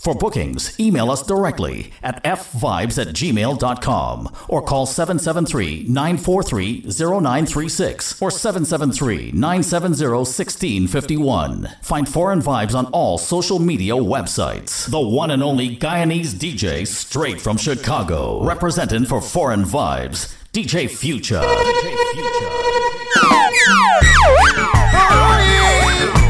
For 0.00 0.14
bookings, 0.14 0.80
email 0.80 1.10
us 1.10 1.22
directly 1.22 1.92
at 2.02 2.24
fvibes 2.24 2.98
at 2.98 3.08
gmail.com 3.08 4.34
or 4.48 4.62
call 4.62 4.86
773 4.86 5.84
943 5.88 6.86
0936 6.88 8.22
or 8.22 8.30
773 8.30 9.32
970 9.32 10.06
1651. 10.06 11.68
Find 11.82 12.08
Foreign 12.08 12.40
Vibes 12.40 12.74
on 12.74 12.86
all 12.86 13.18
social 13.18 13.58
media 13.58 13.92
websites. 13.92 14.90
The 14.90 14.98
one 14.98 15.30
and 15.30 15.42
only 15.42 15.76
Guyanese 15.76 16.32
DJ 16.34 16.86
straight 16.86 17.38
from 17.38 17.58
Chicago, 17.58 18.42
representing 18.42 19.04
for 19.04 19.20
Foreign 19.20 19.64
Vibes, 19.64 20.34
DJ 20.54 20.88
Future. 20.88 21.42
DJ 21.42 21.98
Father, 24.92 26.29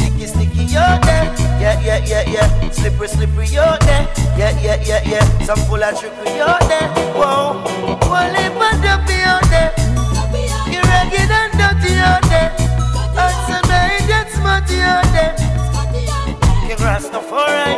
Out 0.73 1.03
there. 1.03 1.25
Yeah, 1.59 1.79
yeah, 1.81 1.99
yeah, 2.05 2.23
yeah. 2.31 2.69
Slippery, 2.71 3.07
slippery 3.09 3.57
out 3.57 3.81
there. 3.81 4.07
Yeah, 4.37 4.57
yeah, 4.61 4.81
yeah, 4.83 5.03
yeah. 5.05 5.43
Some 5.43 5.59
full 5.67 5.83
of 5.83 5.99
trickery 5.99 6.39
out 6.39 6.61
there. 6.61 6.87
Whoa, 7.13 7.61
one 8.09 8.31
lip 8.31 8.55
and 8.55 8.81
dumpy 8.81 9.19
out 9.21 9.43
there. 9.51 9.73
You're 10.71 10.81
ragged 10.83 11.29
and 11.29 11.51
dirty 11.59 11.93
out 11.99 12.23
there. 12.31 12.55
And 13.19 13.35
tonight 13.45 14.07
that's 14.07 14.33
smutty 14.33 14.79
out 14.79 15.03
there. 15.11 15.35
King 16.65 16.77
Rastafari, 16.77 17.75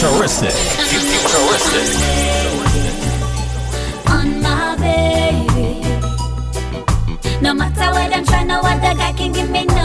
Futuristic. 0.00 0.52
Futuristic. 0.88 1.88
on 4.08 4.40
my 4.40 4.74
baby. 4.80 5.82
No 7.42 7.52
matter 7.52 7.90
what 7.92 8.16
I'm 8.16 8.24
trying, 8.24 8.46
no 8.46 8.60
other 8.60 8.94
guy 8.96 9.12
can 9.12 9.32
give 9.32 9.50
me 9.50 9.66
no 9.66 9.79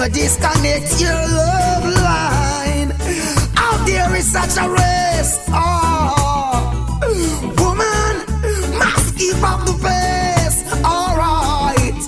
Never 0.00 0.14
disconnect 0.14 0.98
your 0.98 1.12
love 1.12 1.84
line. 1.84 2.90
Out 3.58 3.84
there 3.86 4.16
is 4.16 4.32
such 4.32 4.56
a 4.56 4.66
race. 4.66 5.44
Oh, 5.48 7.00
woman, 7.58 8.24
must 8.78 9.18
keep 9.18 9.36
up 9.42 9.60
the 9.66 9.74
pace. 9.84 10.64
Alright. 10.82 12.00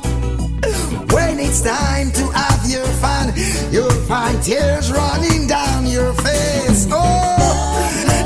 When 1.13 1.39
it's 1.39 1.61
time 1.61 2.11
to 2.13 2.31
have 2.33 2.65
your 2.67 2.87
fun, 3.03 3.35
you'll 3.71 3.91
find 4.09 4.43
tears 4.43 4.91
running 4.91 5.47
down 5.47 5.87
your 5.87 6.15
face. 6.15 6.89
Oh, 6.91 6.97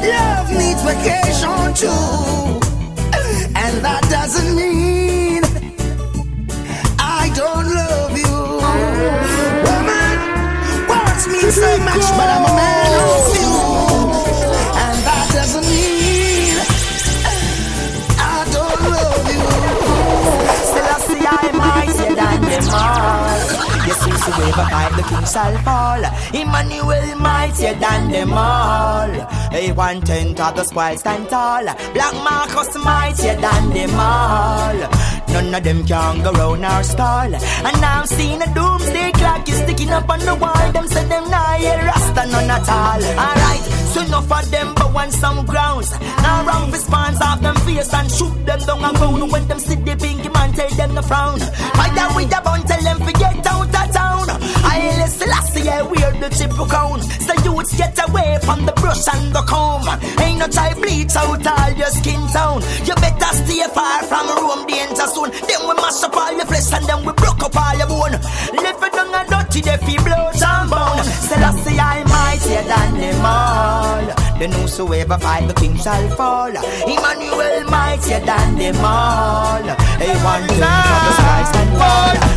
love 0.01 0.49
needs 0.53 0.83
vacation 0.83 1.75
too. 1.75 2.61
And 3.57 3.83
that 3.83 4.07
doesn't 4.09 4.55
mean 4.55 5.43
I 7.01 7.33
don't 7.35 7.75
love 7.75 8.17
you. 8.17 9.36
So 11.57 11.79
much, 11.79 12.03
but 12.19 12.29
I'm 12.29 12.45
a 12.45 12.55
man 12.55 13.46
Wave 24.39 24.55
fight 24.55 24.93
the 24.97 25.03
king 25.03 25.25
shall 25.25 25.57
fall. 25.65 26.03
Emmanuel 26.35 27.17
mightier 27.17 27.75
than 27.75 28.11
them 28.11 28.33
all. 28.33 29.11
Hey, 29.51 29.73
one 29.73 30.01
tenth 30.03 30.41
of 30.41 30.55
the 30.55 30.65
spoil 30.65 30.97
stand 30.99 31.29
tall. 31.31 31.65
Black 31.95 32.15
Marcus 32.23 32.77
mightier 32.85 33.37
than 33.37 33.71
them 33.71 33.95
all. 33.99 34.77
None 35.33 35.55
of 35.55 35.65
them 35.65 35.87
can 35.87 36.23
go 36.23 36.33
round 36.33 36.65
our 36.65 36.83
stall. 36.83 37.35
And 37.35 37.81
now 37.81 38.01
I'm 38.01 38.07
seeing 38.07 38.43
a 38.43 38.55
doomsday 38.55 39.13
clock 39.13 39.49
is 39.49 39.57
sticking 39.57 39.91
up 39.91 40.09
on 40.09 40.21
the 40.21 40.35
wall. 40.35 40.73
Them 40.73 40.87
say 40.89 41.05
them 41.09 41.31
nah 41.31 41.57
hear 41.57 41.79
Rasta 41.79 42.27
none 42.31 42.51
at 42.51 42.69
all. 42.69 43.03
Alright, 43.05 43.65
so 43.93 44.03
enough 44.03 44.31
of 44.31 44.51
them 44.51 44.75
but 44.75 44.93
want 44.93 45.13
some 45.13 45.47
grounds. 45.47 45.91
Now 46.23 46.45
wrong 46.47 46.71
response 46.71 47.21
off 47.23 47.41
them 47.41 47.57
face 47.67 47.93
and 47.93 48.11
shoot 48.11 48.35
them 48.45 48.61
down 48.61 48.85
and 48.85 48.97
ground. 48.97 49.33
When 49.33 49.49
them 49.49 49.59
see 49.61 49.77
the 49.77 49.97
pinky 49.97 50.29
man 50.29 50.53
tell 50.53 50.71
them 50.71 50.95
to 50.95 51.03
frown. 51.03 51.39
Fight 51.41 52.17
with 52.17 52.31
the 52.31 52.41
bun 52.45 52.63
tell 52.63 52.83
them 52.83 52.99
forget 52.99 53.47
out 53.47 53.66
of 54.77 54.83
town. 54.83 54.97
I 54.97 55.03
listen 55.03 55.29
last 55.29 55.57
year 55.57 55.85
wear 55.85 56.13
the 56.21 56.29
triple 56.37 56.67
crown. 56.67 57.03
So 57.03 57.33
youths 57.45 57.77
get 57.77 57.99
away 58.09 58.39
from 58.43 58.67
the 58.67 58.73
brush 58.73 59.07
and 59.13 59.35
the 59.35 59.43
comb. 59.43 59.87
Ain't 60.21 60.39
no 60.39 60.49
try 60.49 60.75
bleach 60.75 61.17
out 61.17 61.47
all 61.47 61.71
your 61.73 61.91
skin 61.91 62.21
tone. 62.33 62.63
You 62.85 62.95
better 62.97 63.33
stay 63.35 63.67
far 63.73 64.03
from 64.05 64.27
Rome 64.29 64.67
danger 64.67 65.07
soon. 65.09 65.31
Then 65.31 65.61
we 65.67 65.75
mash 65.75 66.03
up 66.03 66.17
all 66.17 66.33
your 66.33 66.47
flesh 66.47 66.73
and 66.73 66.85
then 66.87 67.05
we 67.05 67.13
broke 67.13 67.43
up 67.43 67.57
all 67.57 67.77
your 67.77 67.87
bone. 67.89 68.13
Left 68.13 68.83
it 68.83 68.93
down 68.93 69.15
and 69.15 69.29
dirty, 69.29 69.61
they 69.61 69.77
feel 69.79 70.03
blood 70.05 70.43
and 70.43 70.71
bone. 70.71 71.05
Selassie 71.05 71.79
I 71.79 72.05
mightier 72.05 72.63
than 72.63 73.01
them 73.01 73.25
all. 73.25 74.07
Then 74.39 74.53
whosoever 74.53 75.19
fight 75.19 75.49
the 75.49 75.55
king 75.55 75.77
shall 75.77 76.09
fall. 76.11 76.49
Emmanuel 76.51 77.71
mightier 77.71 78.21
than 78.21 78.59
them 78.59 78.85
all. 78.85 79.65
Hey, 79.97 80.15
one 80.23 80.47
thing 80.47 80.61
for 80.61 81.01
the 81.07 81.13
skies 81.17 81.57
and 81.57 81.79
fall. 81.79 82.37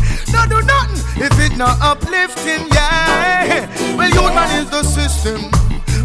No 1.17 1.27
do 1.29 1.33
nothing 1.33 1.41
if 1.41 1.51
it 1.51 1.57
not 1.57 1.77
uplifting, 1.81 2.67
yeah. 2.73 3.67
Well, 3.95 4.09
you 4.09 4.21
man 4.33 4.63
is 4.63 4.69
the 4.69 4.83
system. 4.83 5.51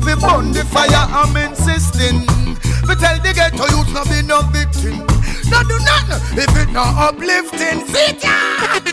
We 0.05 0.15
burn 0.15 0.53
the 0.53 0.65
fire, 0.71 0.89
I'm 0.93 1.37
insisting. 1.37 2.27
We 2.87 2.95
tell 2.97 3.19
the 3.21 3.33
ghetto 3.35 3.67
youths 3.71 3.93
not 3.93 4.09
be 4.09 4.23
no 4.23 4.43
victim. 4.53 5.07
No 5.51 5.63
do 5.63 5.79
nothing 5.85 6.39
if 6.39 6.57
it 6.57 6.73
not 6.73 7.15
uplifting. 7.15 7.87
Sit! 7.87 8.23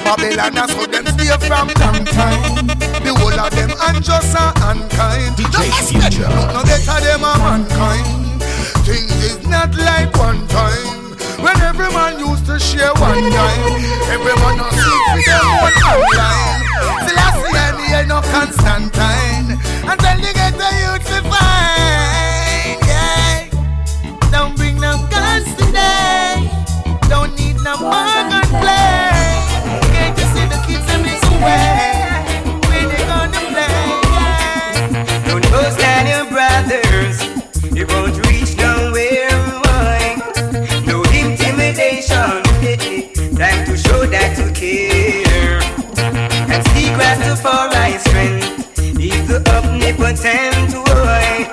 Babylon 0.04 0.54
has 0.54 0.71
so 0.71 0.86
them 0.86 1.06
stay 1.07 1.33
from 1.48 1.68
long 1.80 2.06
time. 2.06 2.68
The 3.04 3.13
whole 3.13 3.39
of 3.39 3.51
them 3.54 3.71
unjust 3.81 4.36
and 4.38 4.81
unkind. 4.81 5.36
DJ 5.36 5.71
Future. 5.89 6.30
No 6.30 6.63
better 6.63 7.00
them 7.01 7.24
a 7.24 7.38
mankind. 7.38 8.42
Things 8.86 9.12
is 9.24 9.48
not 9.48 9.75
like 9.75 10.15
one 10.18 10.48
time. 10.48 11.02
When 11.44 11.60
every 11.62 11.90
man 11.92 12.19
used 12.19 12.45
to 12.45 12.57
share 12.57 12.94
one 12.95 13.19
time, 13.19 13.63
every 14.07 14.36
man 14.42 14.60
on 14.63 14.72
seek 14.72 15.04
with 15.13 15.25
them 15.28 15.45
one 15.60 15.75
online. 15.92 16.63
Still 17.04 17.19
I 17.19 17.30
see 17.36 17.57
any 17.68 17.86
ain't 18.00 18.07
no 18.07 18.22
Constantine. 18.31 19.60
Until 19.84 20.18
you 20.24 20.34
get 20.34 20.54
the 20.56 20.69
youth 20.81 21.04
to 21.12 21.19
find, 21.28 22.80
yeah. 22.88 23.50
Don't 24.31 24.56
bring 24.56 24.80
no 24.80 24.95
guns 25.12 25.54
today. 25.56 26.50
Don't 27.10 27.36
need 27.38 27.57
no 27.57 27.75
gun 27.75 28.42
play. 28.63 29.44
Can't 29.92 30.18
you 30.18 30.25
see 30.34 30.46
the 30.48 30.60
kids 30.66 30.88
in 30.96 31.04
this 31.04 31.24
way? 31.44 31.93
Omnipotent 50.13 50.74
boy. 50.74 51.48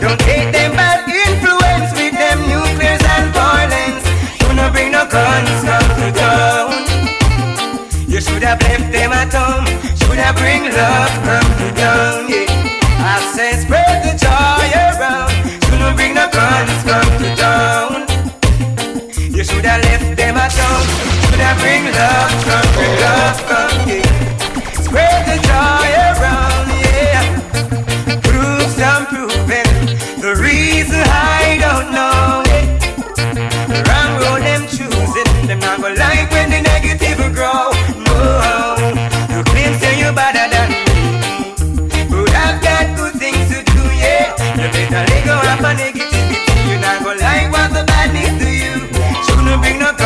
Don't 0.00 0.18
take 0.20 0.52
them 0.52 0.72
bad 0.72 1.08
influence 1.08 1.90
with 1.92 2.14
them 2.14 2.38
nuclears 2.48 3.02
and 3.02 3.32
violence. 3.34 4.04
Do 4.38 4.54
not 4.54 4.72
bring 4.72 4.92
no 4.92 5.06
guns 5.06 5.50
come 5.64 5.90
to 6.00 6.12
town. 6.12 6.70
You 8.08 8.20
should 8.20 8.42
have 8.42 8.60
left 8.62 8.92
them 8.92 9.12
at 9.12 9.32
home. 9.32 9.66
Should 9.98 10.18
have 10.18 10.36
bring 10.36 10.64
love 10.70 11.14
come 11.24 11.50
to 11.58 11.68
town. 11.74 12.28
Yeah. 12.28 12.46
I 12.98 13.32
said 13.34 13.62
spread 13.62 14.04
the 14.04 14.14
joy 14.18 14.68
around. 14.74 15.32
Should 15.64 15.80
not 15.80 15.96
bring 15.96 16.14
no 16.14 16.28
guns 16.30 16.82
come 16.84 17.10
to 17.22 17.36
town. 17.36 18.06
You 19.34 19.44
should 19.44 19.64
have 19.64 19.82
left 19.82 20.16
them 20.16 20.36
at 20.36 20.52
home. 20.52 20.86
Should 21.26 21.40
have 21.40 21.58
bring 21.60 21.84
love 21.84 22.32
come, 22.46 22.70
love 23.02 23.38
come. 23.48 23.88
Yeah. 23.88 24.05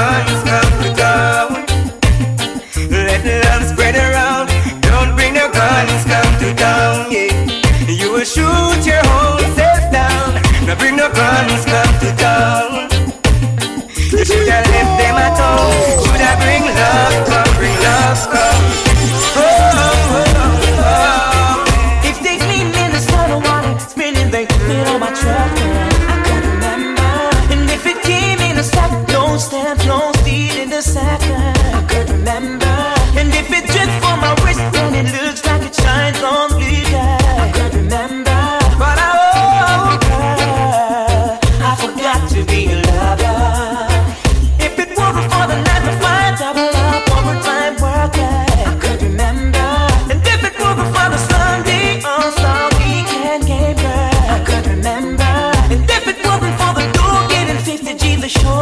Shouldn't 0.00 0.39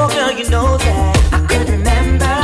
Girl, 0.07 0.31
you 0.31 0.49
know 0.51 0.77
that 0.79 1.33
I 1.33 1.39
could 1.47 1.69
remember. 1.69 2.37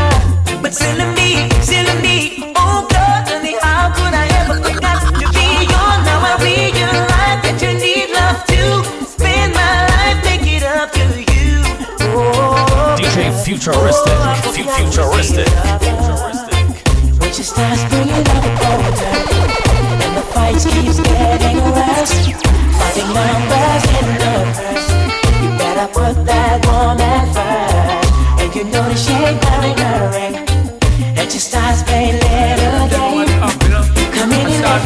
But 0.63 0.75
silly 0.75 1.07
me, 1.15 1.49
silly 1.63 1.95
me, 2.03 2.53
oh 2.57 2.87
God, 2.91 3.29
honey, 3.29 3.55
how 3.63 3.93
could 3.95 4.15
I 4.15 4.27
ever 4.43 4.57
forget 4.59 4.99
to 5.07 5.27
be 5.33 5.47
yours? 5.71 6.01
Now 6.09 6.19
I 6.25 6.35
realize 6.43 7.41
that 7.47 7.57
you 7.63 7.73
need 7.79 8.11
love 8.11 8.41
too. 8.51 8.75
Spend 9.07 9.55
my 9.55 9.87
life, 9.95 10.19
make 10.27 10.47
it 10.51 10.63
up 10.65 10.91
to 10.99 11.07
you. 11.33 11.63
Oh, 12.17 12.97
DJ 12.99 13.31
Futuristic. 13.45 14.19
Fu- 14.43 14.71
Futuristic. 14.79 15.49
when 17.21 17.33
she 17.33 17.43
starts 17.43 17.83
bringing 17.91 18.27
up 18.35 18.45
order 18.67 19.11
And 20.03 20.13
the 20.19 20.25
fight 20.35 20.55
keeps 20.59 20.99
getting 21.01 21.59
worse 21.63 22.15
Finding 22.79 23.11
numbers 23.15 23.85
in 23.99 24.07
the 24.23 24.35
purse 24.57 24.89
You 25.43 25.49
better 25.59 25.89
put 25.93 26.15
that 26.27 26.34
ain't 29.25 29.45
wearing 29.45 29.79
her 29.79 30.11
ring 30.13 30.35
And 31.19 31.31
she 31.31 31.39
starts 31.39 31.83
playing 31.83 32.19
little 32.21 32.89
games 32.93 33.31
Coming 34.17 34.49
in 34.53 34.59
Start 34.61 34.81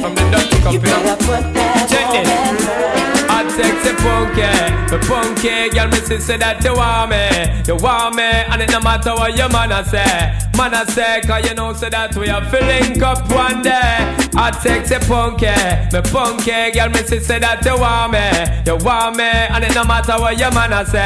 from 0.00 0.14
the 0.14 0.24
dirty 0.32 0.58
You 0.72 0.80
better 0.80 1.16
put 1.24 1.44
that 1.54 1.86
Check 1.90 2.06
this. 2.12 2.28
woman 2.28 2.56
first 2.64 2.96
Hot 3.30 3.50
sexy 3.52 3.92
punky, 4.00 4.48
the 4.90 4.98
punky 5.06 5.68
girl, 5.68 5.88
me 5.88 5.98
say 6.20 6.36
that 6.38 6.62
you 6.64 6.72
want 6.74 7.10
me, 7.10 7.26
you 7.68 7.76
want 7.76 8.14
me, 8.16 8.30
and 8.56 8.70
it 8.70 8.72
no 8.72 8.80
matter 8.80 9.12
what 9.12 9.36
your 9.36 9.50
man 9.50 9.70
a 9.70 9.84
say, 9.84 10.32
man 10.56 10.72
a 10.72 10.86
say, 10.90 11.20
cause 11.26 11.46
you 11.46 11.54
know 11.54 11.74
say 11.74 11.90
that 11.90 12.16
we 12.16 12.30
are 12.30 12.42
filling 12.48 13.02
up 13.02 13.20
one 13.30 13.60
day. 13.60 14.16
Hot 14.32 14.56
sexy 14.62 14.96
punky, 15.06 15.52
the 15.92 16.00
punky 16.10 16.72
girl, 16.72 16.88
me 16.88 17.02
see 17.04 17.20
say 17.20 17.38
that 17.38 17.62
you 17.66 17.76
want 17.76 18.16
me, 18.16 18.24
you 18.64 18.76
want 18.82 19.16
me, 19.16 19.24
and 19.24 19.62
it 19.62 19.74
no 19.74 19.84
matter 19.84 20.16
what 20.18 20.38
your 20.38 20.50
man 20.52 20.72
a 20.72 20.86
say, 20.86 21.04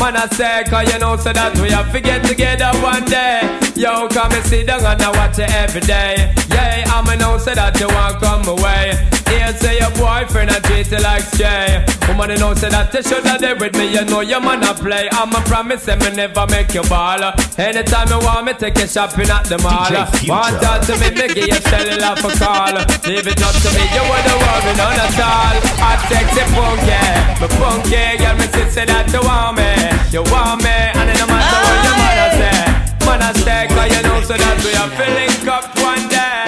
man 0.00 0.16
a 0.16 0.26
say, 0.34 0.64
cause 0.66 0.92
you 0.92 0.98
know 0.98 1.16
say 1.16 1.32
that 1.32 1.54
we 1.62 1.70
are 1.70 1.86
get 2.00 2.24
together 2.24 2.70
one 2.82 3.04
day. 3.04 3.46
Yo, 3.78 4.08
come 4.08 4.32
and 4.32 4.44
sit 4.44 4.66
down 4.66 4.84
and 4.84 5.00
I 5.00 5.10
watch 5.14 5.38
it 5.38 5.50
every 5.54 5.82
day. 5.82 6.34
Yeah, 6.50 6.82
I'ma 6.90 7.14
know 7.14 7.38
say 7.38 7.54
that 7.54 7.78
you 7.78 7.86
want 7.86 8.18
come 8.18 8.42
away. 8.50 8.98
Here 9.30 9.52
say 9.54 9.78
your 9.78 9.90
boyfriend 9.94 10.50
a 10.50 10.58
treat 10.66 10.90
you 10.90 10.98
like 10.98 11.22
stray. 11.22 11.84
Woman, 12.08 12.30
you 12.30 12.38
know 12.38 12.54
say 12.54 12.70
that 12.70 12.92
you 12.94 13.02
shoulda 13.02 13.36
there 13.38 13.54
with 13.54 13.76
me. 13.76 13.92
You 13.92 14.04
know 14.06 14.20
your 14.20 14.40
man 14.40 14.64
a 14.64 14.74
play. 14.74 15.08
I'ma 15.12 15.40
promise 15.44 15.86
him 15.86 16.00
me 16.00 16.10
never 16.10 16.46
make 16.48 16.74
you 16.74 16.82
ball. 16.88 17.22
Anytime 17.58 18.08
you 18.08 18.18
want 18.24 18.46
me, 18.46 18.52
take 18.54 18.78
you 18.78 18.88
shopping 18.88 19.28
at 19.30 19.44
the 19.44 19.58
mall. 19.60 19.86
DJ 19.86 20.08
Future. 20.16 20.32
Want 20.32 20.64
out 20.64 20.82
to 20.88 20.94
me, 20.98 21.08
me 21.12 21.26
give 21.28 21.48
you 21.48 21.60
cellular 21.68 22.16
for 22.16 22.32
call. 22.40 22.74
Leave 23.04 23.28
it 23.28 23.40
up 23.44 23.54
to 23.54 23.68
me, 23.76 23.84
you 23.92 24.04
wouldn't 24.08 24.38
worry 24.40 24.74
none 24.80 24.98
at 24.98 25.20
all. 25.20 25.56
I 25.84 25.92
sexy 26.08 26.44
punky, 26.56 27.02
me 27.40 27.46
punky 27.60 28.02
girl, 28.18 28.36
me 28.40 28.46
say 28.48 28.66
say 28.72 28.84
that 28.88 29.06
you 29.12 29.22
want 29.22 29.60
me, 29.60 29.70
you 30.10 30.22
want 30.32 30.64
me, 30.64 30.72
and 30.72 31.08
it 31.12 31.18
no 31.20 31.26
matter 31.28 31.60
what 31.62 31.78
your 31.86 31.96
man 32.00 32.18
a 32.24 32.28
say. 32.40 32.60
Man 33.04 33.22
a 33.22 33.30
say, 33.44 33.62
cause 33.68 33.90
you 33.92 34.02
know 34.08 34.20
so 34.24 34.34
that 34.34 34.56
we 34.64 34.72
are 34.80 34.90
filling 34.96 35.48
up 35.48 35.64
one 35.84 36.04
day. 36.08 36.42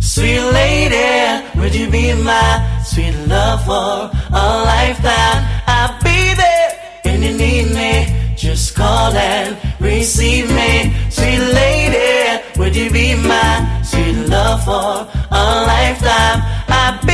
Sweet 0.00 0.42
lady, 0.52 1.44
would 1.58 1.74
you 1.74 1.88
be 1.90 2.12
my 2.14 2.82
sweet 2.84 3.14
love 3.28 3.64
for 3.64 4.10
a 4.32 4.44
lifetime? 4.64 5.40
I'll 5.66 5.94
be 6.02 6.34
there 6.34 6.70
when 7.04 7.22
you 7.22 7.32
need 7.36 7.74
me. 7.74 8.09
Just 8.40 8.74
call 8.74 9.12
and 9.12 9.54
receive 9.78 10.48
me. 10.48 10.96
Sweet 11.10 11.40
lady, 11.52 12.42
would 12.56 12.74
you 12.74 12.90
be 12.90 13.14
my 13.14 13.82
sweet 13.84 14.16
love 14.28 14.64
for 14.64 15.06
a 15.30 15.44
lifetime? 15.68 16.40
I'll 16.68 17.04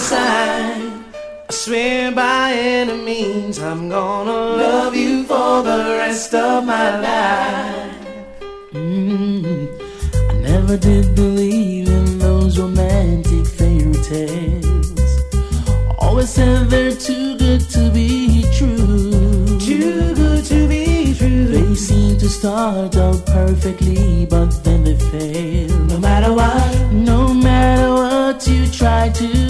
sign. 0.00 1.04
I 1.48 1.52
swear 1.52 2.12
by 2.12 2.52
any 2.52 2.96
means 3.04 3.58
I'm 3.58 3.88
gonna 3.88 4.30
love 4.30 4.94
you 4.94 5.24
for 5.24 5.62
the 5.62 5.96
rest 5.98 6.34
of 6.34 6.64
my 6.64 7.00
life. 7.00 7.96
Mm, 8.72 9.68
I 10.30 10.34
never 10.34 10.76
did 10.76 11.14
believe 11.14 11.88
in 11.88 12.18
those 12.18 12.58
romantic 12.58 13.46
fairy 13.46 13.92
tales. 14.04 14.92
Always 15.98 16.30
said 16.30 16.68
they're 16.70 16.92
too 16.92 17.36
good 17.36 17.62
to 17.70 17.90
be 17.90 18.44
true. 18.52 19.58
Too 19.58 20.14
good 20.14 20.44
to 20.44 20.68
be 20.68 21.14
true. 21.18 21.46
They 21.46 21.74
seem 21.74 22.18
to 22.18 22.28
start 22.28 22.96
out 22.96 23.26
perfectly, 23.26 24.26
but 24.26 24.50
then 24.62 24.84
they 24.84 24.96
fail. 24.96 25.76
No 25.86 25.98
matter 25.98 26.32
what, 26.32 26.92
no 26.92 27.34
matter 27.34 27.94
what 27.94 28.46
you 28.46 28.66
try 28.68 29.08
to 29.08 29.47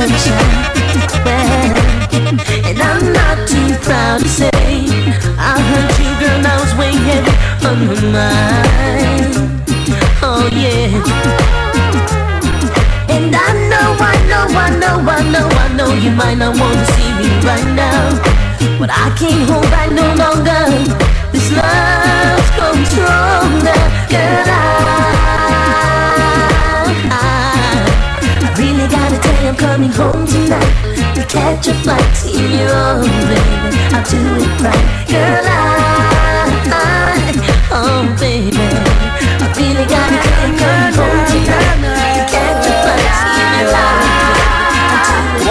sunshine. 0.00 0.64
And 2.68 2.78
I'm 2.80 3.12
not 3.12 3.36
too 3.46 3.68
proud 3.84 4.20
to 4.22 4.28
say 4.28 4.50
I 5.36 5.54
hurt 5.70 5.92
you, 6.00 6.12
girl. 6.20 6.40
I 6.52 6.56
was 6.62 6.72
way 6.80 6.92
heavy 7.08 7.34
on 7.68 7.76
my 7.86 7.98
mind. 8.16 9.34
Oh 10.22 10.48
yeah. 10.64 10.88
And 13.14 13.34
I 13.36 13.50
know, 13.70 13.88
I 14.00 14.16
know, 14.30 14.46
I 14.64 14.68
know, 14.82 14.96
I 15.16 15.20
know, 15.34 15.46
I 15.64 15.66
know 15.76 15.92
you 15.92 16.10
might 16.12 16.38
not 16.42 16.58
wanna 16.58 16.86
see 16.94 17.10
me 17.20 17.28
right 17.50 17.68
now. 17.84 18.00
But 18.80 18.90
I 19.04 19.06
can't 19.20 19.44
hold 19.50 19.68
back 19.74 19.90
no 19.92 20.06
longer. 20.22 20.64
This 21.32 21.46
love's 21.52 22.50
grown 22.56 22.80
stronger. 22.88 23.80
Girl, 24.08 24.48
I, 24.48 25.19
You 29.10 29.18
I'm 29.48 29.56
coming 29.56 29.90
home 29.90 30.24
tonight. 30.24 31.14
To 31.16 31.24
catch 31.26 31.66
a 31.66 31.74
flight, 31.82 32.14
see 32.14 32.30
you 32.30 32.68
on, 32.68 33.02
baby. 33.02 33.74
I'll 33.90 34.04
do 34.06 34.20
it 34.38 34.60
right. 34.62 34.86
Girl, 35.10 35.46
I, 35.50 36.54
I, 36.70 37.34
oh 37.72 38.06
baby. 38.20 38.54
I 38.54 39.50
really 39.58 39.86
gotta 39.90 40.18
coming 40.30 40.94
home 40.94 41.26
tonight. 41.26 41.82
To 42.14 42.22
catch 42.30 42.70
a 42.70 42.74
flight, 42.86 43.10
see 43.34 43.50
you 43.58 43.74
on, 43.82 43.98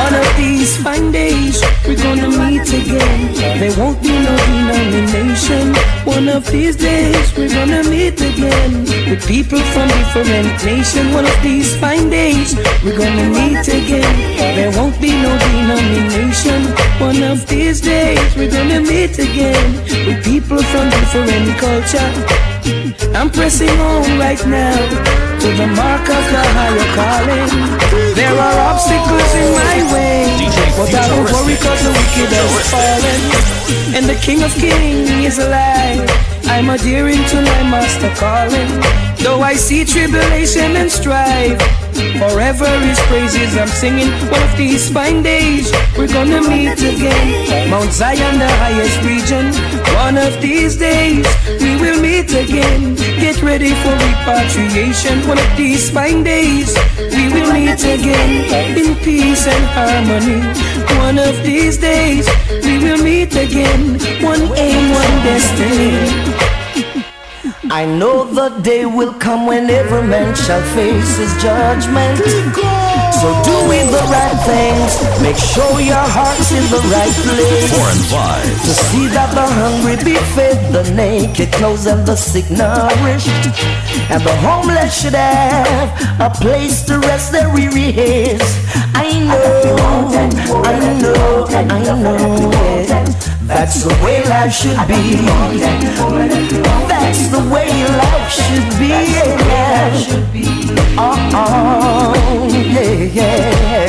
One 0.03 0.15
of 0.15 0.27
these 0.37 0.71
fine 0.81 1.11
days, 1.11 1.61
we're 1.85 1.97
gonna 1.97 2.29
meet 2.29 2.71
again. 2.71 3.59
There 3.59 3.75
won't 3.77 4.01
be. 4.01 4.08
One 6.19 6.27
of 6.27 6.51
these 6.51 6.75
days, 6.75 7.31
we're 7.37 7.47
gonna 7.47 7.81
meet 7.85 8.19
again. 8.19 8.83
With 9.07 9.25
people 9.25 9.61
from 9.71 9.87
different 9.87 10.51
nations. 10.65 11.13
One 11.15 11.23
of 11.23 11.41
these 11.41 11.73
fine 11.79 12.09
days, 12.09 12.57
we're 12.83 12.97
gonna 12.97 13.29
meet 13.39 13.65
again. 13.65 14.15
There 14.35 14.69
won't 14.75 14.99
be 14.99 15.11
no 15.15 15.31
denomination. 15.47 16.75
One 16.99 17.23
of 17.23 17.47
these 17.47 17.79
days, 17.79 18.19
we're 18.35 18.51
gonna 18.51 18.81
meet 18.81 19.17
again. 19.17 19.63
With 20.07 20.21
people 20.25 20.61
from 20.61 20.89
different 20.89 21.57
culture. 21.57 22.11
I'm 23.15 23.29
pressing 23.29 23.79
on 23.79 24.19
right 24.19 24.43
now 24.45 24.75
to 25.39 25.47
the 25.55 25.67
mark 25.67 26.03
of 26.03 26.23
the 26.35 26.43
higher 26.57 26.87
calling. 26.99 27.47
There 28.19 28.35
are 28.35 28.57
obstacles 28.71 29.31
in 29.39 29.49
my 29.55 29.77
way, 29.93 30.27
but 30.75 30.93
I 30.93 31.07
don't 31.07 31.31
worry 31.31 31.55
cause 31.63 31.81
the 31.81 31.91
wicked 31.95 32.31
has 32.35 32.71
fallen. 32.71 33.58
And 33.95 34.05
the 34.05 34.15
King 34.21 34.43
of 34.43 34.53
Kings 34.55 35.09
is 35.09 35.39
alive. 35.39 36.09
I'm 36.45 36.69
adhering 36.69 37.23
to 37.31 37.35
my 37.35 37.61
master 37.69 38.09
calling. 38.15 38.69
Though 39.23 39.41
I 39.41 39.53
see 39.53 39.85
tribulation 39.85 40.75
and 40.75 40.89
strife, 40.89 41.59
forever 42.17 42.69
his 42.79 42.99
praises 43.11 43.57
I'm 43.57 43.67
singing. 43.67 44.09
One 44.31 44.41
of 44.41 44.57
these 44.57 44.89
fine 44.89 45.21
days, 45.21 45.71
we're 45.97 46.07
gonna 46.07 46.41
meet 46.41 46.79
again. 46.79 47.69
Mount 47.69 47.91
Zion, 47.91 48.39
the 48.39 48.49
highest 48.63 48.97
region. 49.03 49.51
One 49.95 50.17
of 50.17 50.41
these 50.41 50.75
days, 50.77 51.25
we 51.61 51.75
will 51.81 52.01
meet 52.01 52.31
again. 52.33 52.95
Get 52.95 53.41
ready 53.41 53.73
for 53.81 53.93
repatriation. 53.93 55.27
One 55.27 55.37
of 55.37 55.57
these 55.57 55.89
fine 55.89 56.23
days, 56.23 56.75
we 56.97 57.29
will 57.33 57.53
meet 57.53 57.83
again 57.83 58.31
in 58.77 58.95
peace 58.95 59.47
and 59.47 59.65
harmony. 59.77 60.41
One 60.97 61.19
of 61.19 61.35
these 61.43 61.77
days, 61.77 62.27
we 62.63 62.77
will 62.79 63.03
meet 63.03 63.35
again. 63.35 63.99
One 64.23 64.41
aim, 64.57 64.91
one 64.91 65.15
destiny. 65.23 66.39
I 67.71 67.85
know 67.85 68.25
the 68.25 68.49
day 68.61 68.85
will 68.85 69.13
come 69.13 69.45
when 69.45 69.69
every 69.69 70.07
man 70.07 70.35
shall 70.35 70.63
face 70.73 71.17
his 71.17 71.33
judgment. 71.41 72.78
So 73.19 73.27
do 73.43 73.55
we 73.67 73.79
the 73.91 74.03
right 74.07 74.39
things. 74.47 74.91
Make 75.21 75.35
sure 75.35 75.81
your 75.81 76.07
heart's 76.15 76.51
in 76.51 76.63
the 76.71 76.81
right 76.87 77.11
place. 77.11 77.69
Foreign 77.75 78.03
vibes. 78.07 78.63
To 78.63 78.73
see 78.87 79.07
that 79.07 79.33
the 79.35 79.45
hungry 79.59 79.97
be 80.03 80.15
fed, 80.35 80.57
the 80.71 80.89
naked 80.93 81.51
clothes, 81.51 81.85
and 81.85 82.05
the 82.05 82.15
sick 82.15 82.49
nourished. 82.49 83.27
And 84.09 84.23
the 84.23 84.35
homeless 84.47 85.01
should 85.01 85.15
have 85.15 85.89
a 86.19 86.29
place 86.29 86.81
to 86.83 86.99
rest 86.99 87.31
their 87.31 87.53
weary 87.53 87.91
heads. 87.91 88.47
I 88.95 89.11
know, 89.27 89.75
I 90.63 90.77
know, 91.01 91.45
I 91.49 92.01
know. 92.01 92.51
yeah. 92.51 93.38
That's 93.49 93.83
the 93.83 93.89
way 94.05 94.23
life 94.25 94.53
should 94.53 94.77
be. 94.87 95.17
That's 96.87 97.27
the 97.29 97.39
way 97.51 97.67
life 97.97 98.31
should 98.31 98.69
be. 98.77 98.87
Yeah. 98.87 99.89
Oh, 101.01 101.17
oh, 101.33 102.47
yeah, 102.47 103.09
yeah. 103.17 103.87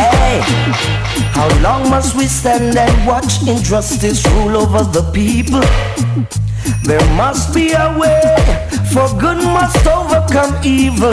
Hey, 0.00 0.40
how 1.36 1.48
long 1.60 1.90
must 1.90 2.16
we 2.16 2.24
stand 2.24 2.74
and 2.76 3.06
watch 3.06 3.46
injustice 3.46 4.26
rule 4.28 4.56
over 4.56 4.84
the 4.84 5.02
people? 5.12 5.60
There 6.84 7.06
must 7.14 7.54
be 7.54 7.72
a 7.72 7.94
way, 7.98 8.68
for 8.90 9.06
good 9.20 9.44
must 9.44 9.86
overcome 9.86 10.56
evil. 10.64 11.12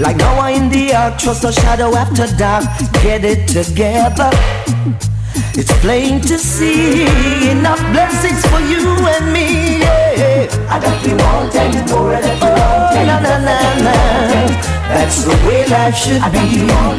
Like 0.00 0.16
Noah 0.16 0.50
in 0.50 0.68
the 0.70 0.92
ark, 0.92 1.18
trust 1.18 1.42
the 1.42 1.52
shadow 1.52 1.94
after 1.94 2.26
dark, 2.36 2.64
get 3.00 3.24
it 3.24 3.46
together. 3.46 4.30
It's 5.54 5.72
plain 5.80 6.20
to 6.22 6.38
see 6.38 7.50
enough 7.50 7.80
blessings 7.92 8.44
for 8.46 8.60
you 8.60 8.82
and 9.14 9.32
me. 9.32 9.80
Yeah. 9.80 10.48
I 10.68 10.80
got 10.80 11.06
you 11.06 11.16
want 11.16 11.54
and 11.56 11.90
oh, 11.90 11.96
more 11.96 12.12
you 12.12 12.38
want. 12.40 13.06
Na 13.06 13.20
na 13.20 13.36
na 13.38 13.56
na. 13.84 13.94
That's 14.92 15.24
the 15.24 15.34
way 15.46 15.66
life 15.68 15.96
should 15.96 16.22
be. 16.32 16.66
Yeah, 16.66 16.96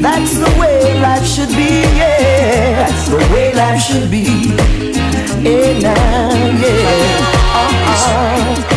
That's 0.00 0.34
the 0.38 0.50
way 0.58 1.00
life 1.00 1.26
should 1.26 1.50
be. 1.50 1.82
Yeah. 1.96 2.86
That's 2.86 3.08
the 3.08 3.18
way 3.32 3.52
life 3.54 3.80
should 3.80 4.10
be. 4.10 4.24
Yeah, 5.42 5.78
nah, 5.80 6.34
yeah. 6.62 7.42
Uh-uh. 7.58 8.71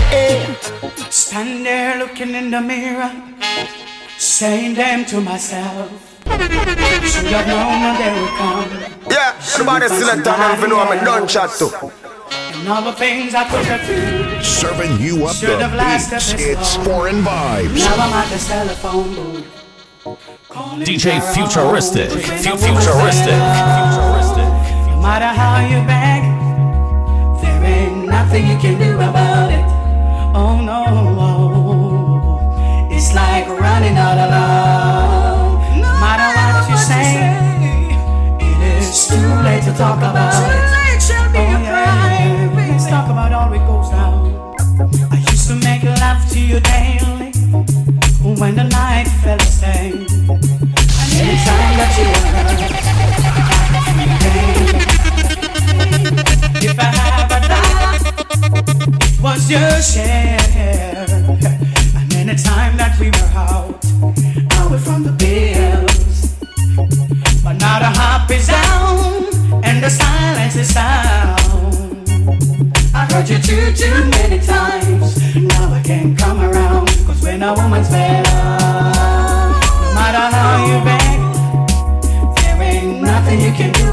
Yeah. 1.35 1.43
Stand 1.43 1.65
there 1.65 1.99
looking 1.99 2.33
in 2.33 2.49
the 2.49 2.61
mirror 2.61 3.11
saying 4.17 4.75
them 4.75 5.03
to 5.05 5.19
myself. 5.19 5.91
Should 6.23 6.31
have 6.31 7.47
known 7.47 7.81
that 7.83 7.97
they 7.99 8.11
would 8.21 8.31
come. 8.39 9.11
Yeah, 9.11 9.35
everybody 9.53 9.87
select 9.89 10.25
and 10.27 10.53
if 10.53 10.61
you 10.61 10.67
know 10.69 10.79
I'm 10.79 10.97
a 10.97 11.03
done 11.03 11.27
chat 11.27 11.49
too. 11.59 11.69
And 12.31 12.69
all 12.69 12.81
the 12.83 12.93
things 12.93 13.35
I 13.35 13.43
could 13.49 13.65
have 13.65 13.85
do. 13.85 14.43
Serving 14.43 14.97
you 15.01 15.25
up 15.25 15.35
Should 15.35 15.59
the 15.59 15.67
beats. 15.67 16.33
It's 16.39 16.77
long. 16.77 16.85
foreign 16.85 17.21
vibes. 17.21 17.79
Now 17.79 17.95
I'm 17.95 18.13
at 18.13 18.29
the 18.31 18.39
telephone 18.39 19.15
booth. 19.15 19.45
DJ 20.87 21.19
Futuristic. 21.33 22.11
Fu- 22.11 22.57
Futuristic. 22.57 23.39
No 24.87 25.01
matter 25.03 25.31
how 25.35 25.59
you 25.67 25.83
beg, 25.83 26.23
there 27.41 27.63
ain't 27.65 28.07
nothing 28.07 28.47
you 28.47 28.57
can 28.57 28.79
do 28.79 28.95
about 28.95 29.51
it. 29.51 29.74
Oh 30.37 30.59
no, 30.59 30.83
it's 32.91 33.13
like 33.15 33.47
running 33.47 33.95
out 33.95 34.17
of 34.17 34.29
love. 34.29 35.61
No 35.77 35.93
matter 36.03 36.27
what 36.35 36.69
you 36.69 36.75
say, 36.75 37.31
it 38.45 38.59
is 38.77 39.07
too 39.07 39.15
late 39.45 39.63
to 39.63 39.71
talk 39.77 39.99
about 39.99 40.33
it. 40.33 40.75
Oh 41.35 41.39
yeah, 41.63 42.51
let's 42.53 42.85
talk 42.85 43.09
about 43.09 43.31
all 43.31 43.53
it 43.53 43.59
goes 43.59 43.89
down. 43.89 44.53
I 45.09 45.17
used 45.31 45.47
to 45.47 45.55
make 45.55 45.83
love 45.83 46.29
to 46.31 46.37
you 46.37 46.59
daily 46.59 47.31
when 48.37 48.55
the 48.55 48.65
night 48.65 49.07
fell 49.23 49.39
asleep. 49.39 50.09
And 50.09 51.13
anytime 51.15 51.77
that 51.79 51.95
you 51.97 52.07
were 52.11 52.35
if 56.67 56.79
I 56.79 57.14
was 59.25 59.49
your 59.49 59.81
share. 59.81 60.37
And 62.13 62.29
time 62.43 62.77
that 62.77 62.95
we 62.99 63.07
were 63.09 63.31
out, 63.33 63.83
away 64.61 64.77
from 64.77 65.01
the 65.01 65.13
bills. 65.23 66.35
But 67.43 67.53
now 67.53 67.79
the 67.79 67.91
harp 67.99 68.29
is 68.29 68.45
down 68.45 69.63
and 69.63 69.83
the 69.83 69.89
silence 69.89 70.55
is 70.55 70.71
sound. 70.71 72.05
I 72.93 73.01
heard 73.11 73.27
you 73.27 73.39
too, 73.39 73.73
too 73.73 73.97
many 74.17 74.39
times. 74.45 75.17
Now 75.35 75.73
I 75.73 75.81
can't 75.81 76.15
come 76.15 76.39
around. 76.41 76.87
Cause 77.07 77.23
when 77.23 77.41
a 77.41 77.51
woman's 77.55 77.89
up, 77.89 78.25
no 79.81 79.93
matter 79.97 80.25
how 80.37 80.53
you 80.69 80.77
beg, 80.89 81.19
there 82.37 82.61
ain't 82.61 83.01
nothing 83.01 83.41
you 83.41 83.51
can 83.53 83.73
do 83.73 83.84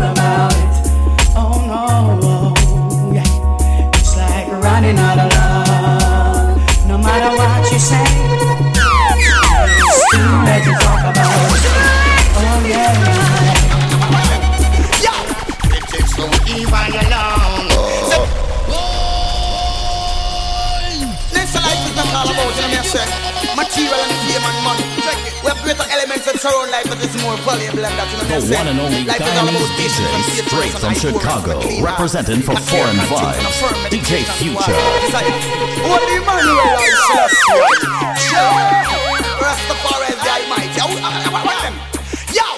it. 25.72 25.78
Greater 25.78 25.92
elements 25.92 26.24
that 26.26 26.37
surround 26.40 26.70
life, 26.70 26.87
but 26.88 26.98
it's 27.00 27.16
more 27.22 27.37
valuable 27.48 27.80
than 27.80 27.96
that, 27.96 28.08
you 28.12 28.16
know 28.20 28.28
me 28.28 28.37
I 28.37 28.44
The 28.44 28.54
one 28.54 28.68
and 28.68 28.80
only 28.80 29.04
Life 29.08 29.20
is 29.20 29.32
Guyanese 29.32 29.56
about 29.56 29.72
patience 29.80 30.12
and 30.12 30.24
DJ, 30.28 30.44
straight 30.44 30.74
from 30.76 30.94
Chicago, 30.94 31.52
and 31.52 31.62
clean 31.62 31.80
heart. 31.80 31.96
representing 31.96 32.40
for 32.44 32.52
And 32.52 32.64
Foreign 32.68 32.96
care 32.96 33.08
and 33.08 33.08
Vibes, 33.08 33.88
DJ 33.88 34.11
Future. 34.37 34.76
war. 34.76 35.00
It's 35.00 35.16
like, 35.16 35.32
Holy 35.80 36.16
Emmanuel, 36.20 36.76
I 36.76 37.24
Rastafari 39.40 40.12
the 40.12 40.28
Almighty. 40.28 40.76
Yo, 40.76 40.87
them. 40.92 41.74
Yo, 42.37 42.48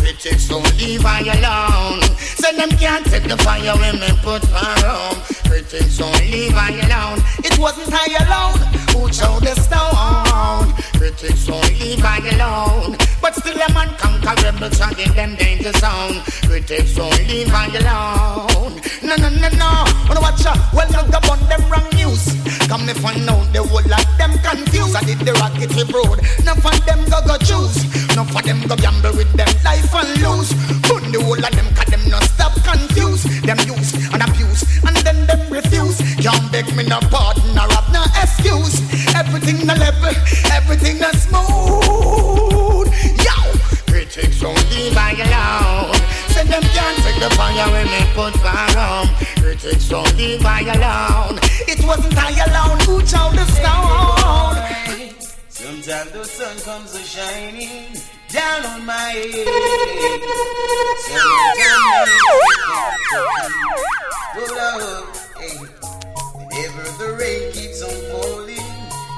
critics 0.00 0.48
don't 0.48 0.64
leave 0.80 1.04
I 1.04 1.28
alone. 1.28 2.00
Say 2.16 2.56
them 2.56 2.72
can't 2.80 3.04
take 3.06 3.28
the 3.28 3.36
fire 3.38 3.76
when 3.76 4.00
me 4.00 4.08
put 4.22 4.44
her 4.48 4.74
home. 4.88 5.20
Critics 5.44 5.98
don't 5.98 6.16
leave 6.24 6.56
I 6.56 6.72
alone. 6.88 7.20
It 7.44 7.58
wasn't 7.58 7.92
I 7.92 8.08
alone 8.24 8.81
who 8.92 9.08
chose 9.08 9.40
the 9.40 9.54
stone. 9.56 10.68
Critics 10.98 11.46
don't 11.46 11.80
leave 11.80 12.04
I 12.04 12.18
alone. 12.32 12.96
But 13.20 13.34
still 13.34 13.56
a 13.56 13.72
man 13.72 13.88
conquerable 13.98 14.70
trying 14.70 15.12
them 15.14 15.36
danger 15.36 15.72
zone. 15.72 16.22
Critics 16.46 16.94
don't 16.94 17.16
leave 17.28 17.52
I 17.52 17.66
alone. 17.80 18.80
No, 19.02 19.16
no, 19.16 19.28
no, 19.28 19.48
no. 19.56 19.70
Wanna 20.08 20.20
watch 20.20 20.44
out? 20.46 20.58
Well, 20.72 20.88
not 20.90 21.10
the 21.10 21.20
one 21.28 21.42
them 21.48 21.62
wrong 21.70 21.88
news. 21.94 22.24
Come 22.68 22.86
me 22.86 22.94
find 22.94 23.28
out 23.28 23.52
the 23.52 23.62
whole 23.62 23.84
lot 23.88 24.06
them 24.18 24.32
confused. 24.40 24.96
I 24.96 25.02
did 25.04 25.20
the 25.20 25.32
rocket 25.40 25.72
road. 25.92 26.20
None 26.44 26.58
of 26.58 26.86
them 26.86 27.04
go 27.10 27.18
go 27.26 27.36
choose. 27.38 27.76
None 28.16 28.28
of 28.28 28.42
them 28.44 28.60
go 28.68 28.76
gamble 28.76 29.16
with 29.16 29.32
them 29.32 29.48
life 29.64 29.92
and 29.94 30.12
lose. 30.22 30.52
Fun 30.86 31.12
the 31.12 31.20
whole 31.20 31.36
of 31.36 31.52
them 31.52 31.68
cause 31.74 31.90
them 31.90 32.04
not 32.08 32.24
stop 32.24 32.54
confused. 32.62 33.26
Them 33.44 33.58
use 33.66 33.92
and 34.12 34.22
abuse 34.22 34.62
and 34.84 34.96
then 35.04 35.26
them 35.26 35.40
refuse. 35.50 35.98
Can't 36.22 36.52
beg 36.52 36.76
me 36.76 36.84
no 36.84 37.00
pardon 37.10 37.58
or 37.58 37.66
have 37.74 37.92
no 37.92 38.04
excuse. 38.22 38.78
Everything 39.16 39.66
na 39.66 39.74
level, 39.74 40.14
everything 40.52 41.00
na 41.00 41.10
smooth. 41.10 42.86
Yo, 43.26 43.34
critics 43.90 44.38
don't 44.40 44.70
leave 44.70 44.96
I 44.96 45.18
alone. 45.18 45.98
Say 46.30 46.44
them 46.46 46.62
can't 46.62 46.96
take 47.02 47.18
the 47.18 47.28
fire 47.34 47.68
when 47.72 47.86
they 47.90 48.06
put 48.14 48.34
fire 48.38 48.78
on. 48.78 49.08
Critics 49.42 49.88
don't 49.88 50.16
leave 50.16 50.46
I 50.46 50.60
alone. 50.60 51.40
It 51.66 51.84
wasn't 51.84 52.16
I 52.16 52.30
alone 52.46 52.78
who 52.86 53.00
chose 53.00 53.34
the 53.34 53.46
stone. 53.58 54.62
Sometimes 55.48 56.12
the 56.12 56.24
sun 56.24 56.56
comes 56.60 56.94
a 56.94 57.02
shining 57.02 57.98
down 58.28 58.64
on 58.66 58.86
my 58.86 58.94
head. 58.94 59.48
Sometimes 61.02 61.82
Hold 64.34 64.58
up, 64.58 65.16
hey. 65.36 65.81
Whenever 66.52 66.84
the 66.98 67.08
rain 67.18 67.50
keeps 67.52 67.80
on 67.82 67.96
falling 68.12 68.56